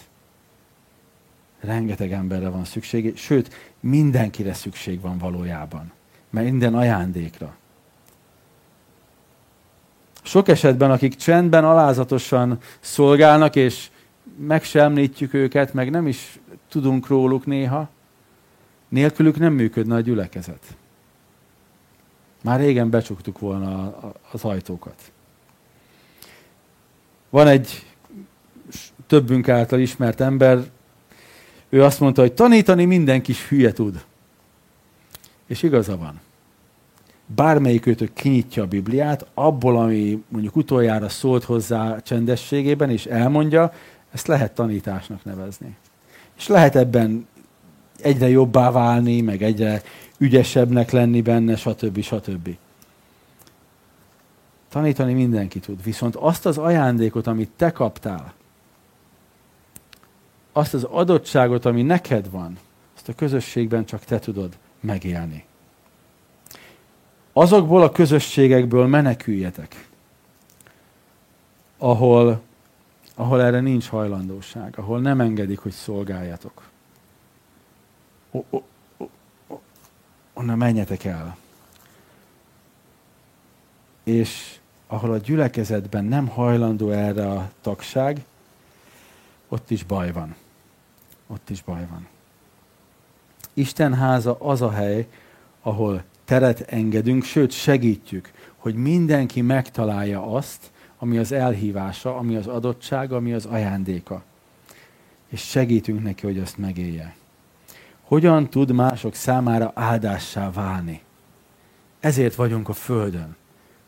Rengeteg 1.60 2.12
emberre 2.12 2.50
van 2.50 2.66
szükség, 2.66 3.18
sőt, 3.18 3.74
mindenkire 3.80 4.54
szükség 4.54 5.02
van 5.02 5.18
valójában. 5.18 5.92
Mert 6.30 6.50
minden 6.50 6.76
ajándékra. 6.76 7.56
Sok 10.22 10.48
esetben, 10.48 10.92
akik 10.92 11.16
csendben, 11.16 11.66
alázatosan 11.66 12.60
szolgálnak, 12.80 13.56
és 13.56 13.90
meg 14.38 14.64
sem 14.64 14.84
említjük 14.84 15.34
őket, 15.34 15.74
meg 15.74 15.90
nem 15.90 16.08
is 16.08 16.40
tudunk 16.70 17.08
róluk 17.08 17.46
néha, 17.46 17.90
nélkülük 18.90 19.40
nem 19.40 19.54
működne 19.54 19.96
a 19.96 20.00
gyülekezet. 20.00 20.76
Már 22.44 22.60
régen 22.60 22.90
becsuktuk 22.90 23.40
volna 23.40 23.98
az 24.32 24.44
ajtókat. 24.44 25.12
Van 27.30 27.48
egy 27.48 27.86
többünk 29.08 29.50
által 29.50 29.80
ismert 29.80 30.22
ember, 30.22 30.60
ő 31.70 31.84
azt 31.84 32.00
mondta, 32.00 32.22
hogy 32.22 32.34
tanítani 32.34 32.86
minden 32.86 33.22
kis 33.22 33.48
hülye 33.48 33.72
tud. 33.72 34.04
És 35.48 35.64
igaza 35.64 35.98
van. 35.98 36.20
Bármelyik 37.26 37.86
őtök 37.86 38.14
kinyitja 38.14 38.64
a 38.64 38.68
Bibliát, 38.68 39.26
abból, 39.34 39.78
ami 39.78 40.24
mondjuk 40.28 40.56
utoljára 40.56 41.10
szólt 41.10 41.44
hozzá 41.44 42.00
csendességében, 42.00 42.90
és 42.90 43.06
elmondja, 43.06 43.74
ezt 44.12 44.28
lehet 44.28 44.56
tanításnak 44.56 45.24
nevezni. 45.24 45.76
És 46.38 46.48
lehet 46.48 46.76
ebben 46.76 47.28
egyre 48.02 48.30
jobbá 48.30 48.72
válni, 48.72 49.22
meg 49.22 49.44
egyre 49.44 49.82
ügyesebbnek 50.18 50.92
lenni 50.92 51.22
benne, 51.22 51.56
stb. 51.56 52.02
stb. 52.02 52.58
Tanítani 54.70 55.14
mindenki 55.14 55.60
tud. 55.60 55.84
Viszont 55.84 56.16
azt 56.16 56.46
az 56.46 56.58
ajándékot, 56.58 57.28
amit 57.28 57.50
te 57.56 57.72
kaptál, 57.72 58.34
azt 60.52 60.74
az 60.74 60.84
adottságot, 60.84 61.66
ami 61.66 61.82
neked 61.82 62.30
van, 62.30 62.58
azt 62.96 63.10
a 63.10 63.14
közösségben 63.14 63.86
csak 63.86 64.04
te 64.04 64.20
tudod 64.20 64.58
megélni. 64.80 65.46
Azokból 67.34 67.82
a 67.82 67.92
közösségekből 67.92 68.88
meneküljetek, 68.88 69.88
ahol, 71.78 72.42
ahol 73.16 73.42
erre 73.42 73.60
nincs 73.60 73.88
hajlandóság, 73.88 74.74
ahol 74.78 75.00
nem 75.00 75.22
engedik, 75.22 75.60
hogy 75.60 75.72
szolgáljatok. 75.72 76.64
Onnan 80.34 80.58
menjetek 80.58 81.04
el. 81.04 81.38
És 84.04 84.58
ahol 84.88 85.12
a 85.12 85.18
gyülekezetben 85.18 86.06
nem 86.06 86.28
hajlandó 86.28 86.90
erre 86.90 87.30
a 87.30 87.52
tagság, 87.62 88.24
ott 89.48 89.70
is 89.70 89.84
baj 89.84 90.12
van. 90.12 90.36
Ott 91.28 91.50
is 91.50 91.62
baj 91.62 91.88
van. 91.90 92.08
Isten 93.54 93.94
háza 93.94 94.38
az 94.40 94.62
a 94.62 94.72
hely, 94.72 95.08
ahol 95.62 96.04
teret 96.26 96.60
engedünk, 96.60 97.24
sőt 97.24 97.52
segítjük, 97.52 98.32
hogy 98.58 98.76
mindenki 98.76 99.42
megtalálja 99.42 100.26
azt, 100.26 100.72
ami 100.98 101.18
az 101.18 101.32
elhívása, 101.32 102.18
ami 102.18 102.36
az 102.36 102.48
adottsága, 102.48 103.16
ami 103.16 103.34
az 103.34 103.46
ajándéka. 103.46 104.24
És 105.28 105.42
segítünk 105.42 106.04
neki, 106.04 106.26
hogy 106.26 106.40
azt 106.40 106.58
megélje 106.58 107.16
hogyan 108.14 108.50
tud 108.50 108.72
mások 108.72 109.16
számára 109.16 109.72
áldássá 109.76 110.52
válni. 110.52 111.02
Ezért 112.00 112.36
vagyunk 112.36 112.70
a 112.70 112.74
Földön, 112.74 113.36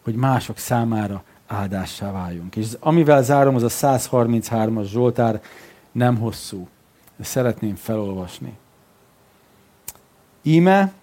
hogy 0.03 0.15
mások 0.15 0.57
számára 0.57 1.23
áldássá 1.47 2.11
váljunk. 2.11 2.55
És 2.55 2.67
amivel 2.79 3.23
zárom, 3.23 3.55
az 3.55 3.63
a 3.63 3.67
133-as 3.67 4.85
Zsoltár 4.85 5.41
nem 5.91 6.17
hosszú, 6.17 6.67
de 7.17 7.23
szeretném 7.23 7.75
felolvasni. 7.75 8.57
Íme 10.41 10.93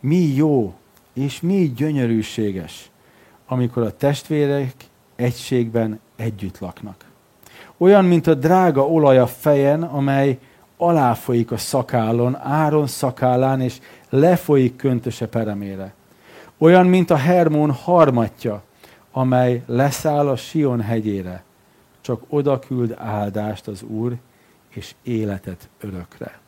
mi 0.00 0.34
jó 0.34 0.74
és 1.12 1.40
mi 1.40 1.72
gyönyörűséges, 1.76 2.90
amikor 3.46 3.82
a 3.82 3.96
testvérek 3.96 4.74
egységben 5.16 6.00
együtt 6.16 6.58
laknak. 6.58 7.04
Olyan, 7.76 8.04
mint 8.04 8.26
a 8.26 8.34
drága 8.34 8.86
olaj 8.86 9.18
a 9.18 9.26
fejen, 9.26 9.82
amely 9.82 10.38
aláfolyik 10.86 11.50
a 11.50 11.56
szakállon, 11.56 12.36
Áron 12.36 12.86
szakállán, 12.86 13.60
és 13.60 13.80
lefolyik 14.08 14.76
köntöse 14.76 15.28
peremére. 15.28 15.94
Olyan, 16.58 16.86
mint 16.86 17.10
a 17.10 17.16
Hermón 17.16 17.70
harmatja, 17.72 18.62
amely 19.12 19.62
leszáll 19.66 20.28
a 20.28 20.36
Sion 20.36 20.80
hegyére. 20.80 21.42
Csak 22.00 22.22
oda 22.28 22.58
küld 22.58 22.94
áldást 22.98 23.68
az 23.68 23.82
Úr, 23.82 24.16
és 24.68 24.94
életet 25.02 25.68
örökre. 25.80 26.38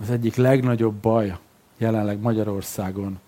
Az 0.00 0.10
egyik 0.10 0.36
legnagyobb 0.36 0.94
baj 0.94 1.36
jelenleg 1.76 2.20
Magyarországon, 2.20 3.18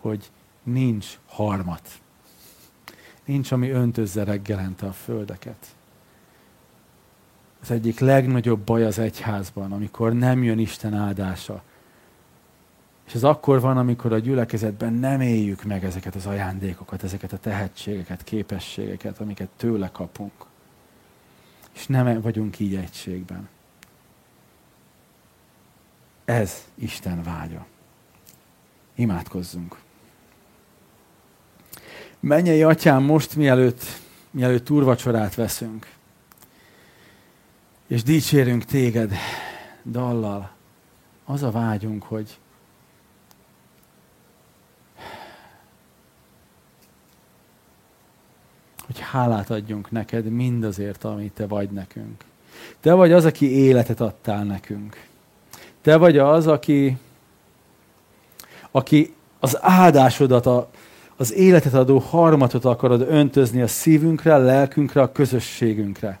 hogy 0.00 0.30
nincs 0.62 1.18
harmat. 1.26 1.88
Nincs, 3.24 3.52
ami 3.52 3.70
öntözze 3.70 4.24
reggelente 4.24 4.86
a 4.86 4.92
földeket 4.92 5.76
az 7.60 7.70
egyik 7.70 7.98
legnagyobb 7.98 8.60
baj 8.60 8.84
az 8.84 8.98
egyházban, 8.98 9.72
amikor 9.72 10.12
nem 10.12 10.42
jön 10.42 10.58
Isten 10.58 10.94
áldása. 10.94 11.62
És 13.06 13.14
ez 13.14 13.24
akkor 13.24 13.60
van, 13.60 13.76
amikor 13.76 14.12
a 14.12 14.18
gyülekezetben 14.18 14.92
nem 14.92 15.20
éljük 15.20 15.62
meg 15.62 15.84
ezeket 15.84 16.14
az 16.14 16.26
ajándékokat, 16.26 17.02
ezeket 17.02 17.32
a 17.32 17.38
tehetségeket, 17.38 18.24
képességeket, 18.24 19.20
amiket 19.20 19.48
tőle 19.56 19.90
kapunk. 19.92 20.32
És 21.74 21.86
nem 21.86 22.20
vagyunk 22.20 22.58
így 22.58 22.74
egységben. 22.74 23.48
Ez 26.24 26.64
Isten 26.74 27.22
vágya. 27.22 27.66
Imádkozzunk. 28.94 29.78
Menjei 32.20 32.62
atyám, 32.62 33.02
most 33.02 33.36
mielőtt, 33.36 33.82
mielőtt 34.30 34.64
túrvacsorát 34.64 35.34
veszünk, 35.34 35.86
és 37.88 38.02
dicsérünk 38.02 38.64
téged 38.64 39.12
dallal, 39.90 40.50
az 41.24 41.42
a 41.42 41.50
vágyunk, 41.50 42.02
hogy 42.02 42.38
hogy 48.86 48.98
hálát 49.00 49.50
adjunk 49.50 49.90
neked 49.90 50.24
mindazért, 50.24 51.04
amit 51.04 51.32
te 51.32 51.46
vagy 51.46 51.70
nekünk. 51.70 52.24
Te 52.80 52.92
vagy 52.92 53.12
az, 53.12 53.24
aki 53.24 53.50
életet 53.50 54.00
adtál 54.00 54.44
nekünk. 54.44 55.06
Te 55.80 55.96
vagy 55.96 56.18
az, 56.18 56.46
aki, 56.46 56.96
aki 58.70 59.14
az 59.38 59.58
áldásodat, 59.60 60.46
a, 60.46 60.70
az 61.16 61.32
életet 61.32 61.74
adó 61.74 61.98
harmatot 61.98 62.64
akarod 62.64 63.00
öntözni 63.00 63.62
a 63.62 63.66
szívünkre, 63.66 64.34
a 64.34 64.38
lelkünkre, 64.38 65.00
a 65.00 65.12
közösségünkre. 65.12 66.20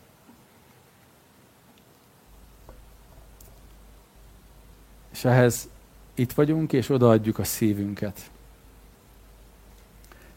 És 5.18 5.24
ehhez 5.24 5.68
itt 6.14 6.32
vagyunk, 6.32 6.72
és 6.72 6.88
odaadjuk 6.88 7.38
a 7.38 7.44
szívünket. 7.44 8.30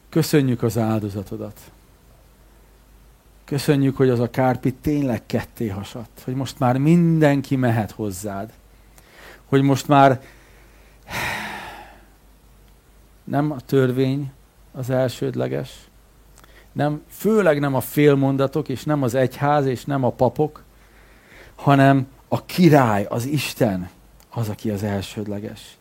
Köszönjük 0.10 0.64
az 0.64 0.78
áldozatodat. 0.78 1.60
Köszönjük, 3.46 3.98
hogy 3.98 4.10
az 4.10 4.20
a 4.20 4.30
kárpi 4.30 4.74
tényleg 4.74 5.26
ketté 5.26 5.68
hasadt, 5.68 6.22
hogy 6.24 6.34
most 6.34 6.60
már 6.60 6.78
mindenki 6.78 7.56
mehet 7.56 7.92
hozzád. 7.92 8.54
Hogy 9.46 9.62
most 9.62 9.88
már 9.88 10.22
nem 13.24 13.52
a 13.52 13.60
törvény 13.60 14.32
az 14.72 14.90
elsődleges, 14.90 15.90
nem, 16.72 17.02
főleg 17.08 17.60
nem 17.60 17.76
a 17.76 17.82
félmondatok, 17.82 18.70
és 18.70 18.84
nem 18.84 19.04
az 19.04 19.14
egyház, 19.14 19.66
és 19.66 19.86
nem 19.86 20.04
a 20.04 20.12
papok, 20.12 20.64
hanem 21.56 22.08
a 22.28 22.46
király, 22.46 23.06
az 23.10 23.26
Isten, 23.26 23.90
az, 24.32 24.50
aki 24.50 24.70
az 24.70 24.84
elsődleges. 24.84 25.78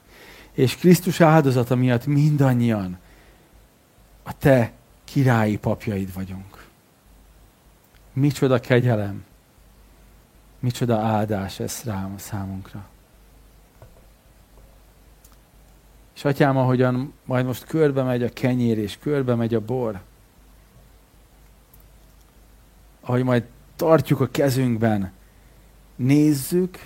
És 0.53 0.76
Krisztus 0.76 1.20
áldozata 1.20 1.74
miatt 1.74 2.07
mindannyian 2.07 2.98
a 4.22 4.38
te 4.38 4.72
királyi 5.05 5.59
papjaid 5.59 6.12
vagyunk. 6.12 6.66
Micsoda 8.12 8.61
kegyelem, 8.61 9.24
micsoda 10.59 10.98
áldás 10.98 11.61
ez 11.61 11.82
rám 11.84 12.14
számunkra. 12.18 12.88
És 16.14 16.24
atyám, 16.24 16.57
ahogyan 16.57 17.12
majd 17.24 17.46
most 17.46 17.64
körbe 17.64 18.03
megy 18.03 18.22
a 18.22 18.32
kenyér, 18.32 18.78
és 18.78 18.98
körbe 18.98 19.34
megy 19.34 19.55
a 19.55 19.61
bor, 19.61 20.01
ahogy 23.01 23.24
majd 23.24 23.44
tartjuk 23.76 24.20
a 24.20 24.28
kezünkben, 24.30 25.12
nézzük, 25.96 26.78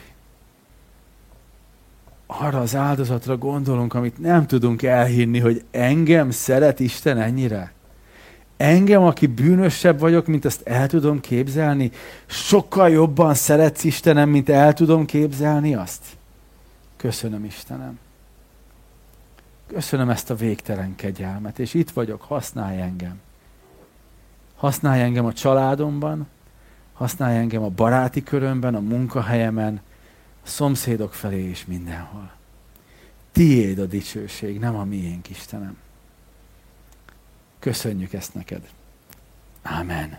arra 2.26 2.60
az 2.60 2.76
áldozatra 2.76 3.36
gondolunk, 3.36 3.94
amit 3.94 4.18
nem 4.18 4.46
tudunk 4.46 4.82
elhinni, 4.82 5.38
hogy 5.38 5.64
engem 5.70 6.30
szeret 6.30 6.80
Isten 6.80 7.18
ennyire. 7.18 7.72
Engem, 8.56 9.02
aki 9.02 9.26
bűnösebb 9.26 9.98
vagyok, 9.98 10.26
mint 10.26 10.44
ezt 10.44 10.66
el 10.66 10.86
tudom 10.86 11.20
képzelni, 11.20 11.90
sokkal 12.26 12.90
jobban 12.90 13.34
szeretsz 13.34 13.84
Istenem, 13.84 14.28
mint 14.28 14.48
el 14.48 14.72
tudom 14.72 15.04
képzelni 15.04 15.74
azt. 15.74 16.02
Köszönöm, 16.96 17.44
Istenem. 17.44 17.98
Köszönöm 19.66 20.10
ezt 20.10 20.30
a 20.30 20.34
végtelen 20.34 20.94
kegyelmet, 20.96 21.58
és 21.58 21.74
itt 21.74 21.90
vagyok, 21.90 22.22
használj 22.22 22.80
engem. 22.80 23.20
Használj 24.56 25.02
engem 25.02 25.24
a 25.24 25.32
családomban, 25.32 26.26
használj 26.92 27.36
engem 27.36 27.62
a 27.62 27.68
baráti 27.68 28.22
körömben, 28.22 28.74
a 28.74 28.80
munkahelyemen, 28.80 29.80
a 30.44 30.46
szomszédok 30.46 31.14
felé 31.14 31.42
és 31.42 31.64
mindenhol. 31.64 32.32
Tiéd 33.32 33.78
a 33.78 33.86
dicsőség, 33.86 34.58
nem 34.58 34.76
a 34.76 34.84
miénk, 34.84 35.30
Istenem. 35.30 35.76
Köszönjük 37.58 38.12
ezt 38.12 38.34
neked. 38.34 38.68
Amen. 39.62 40.18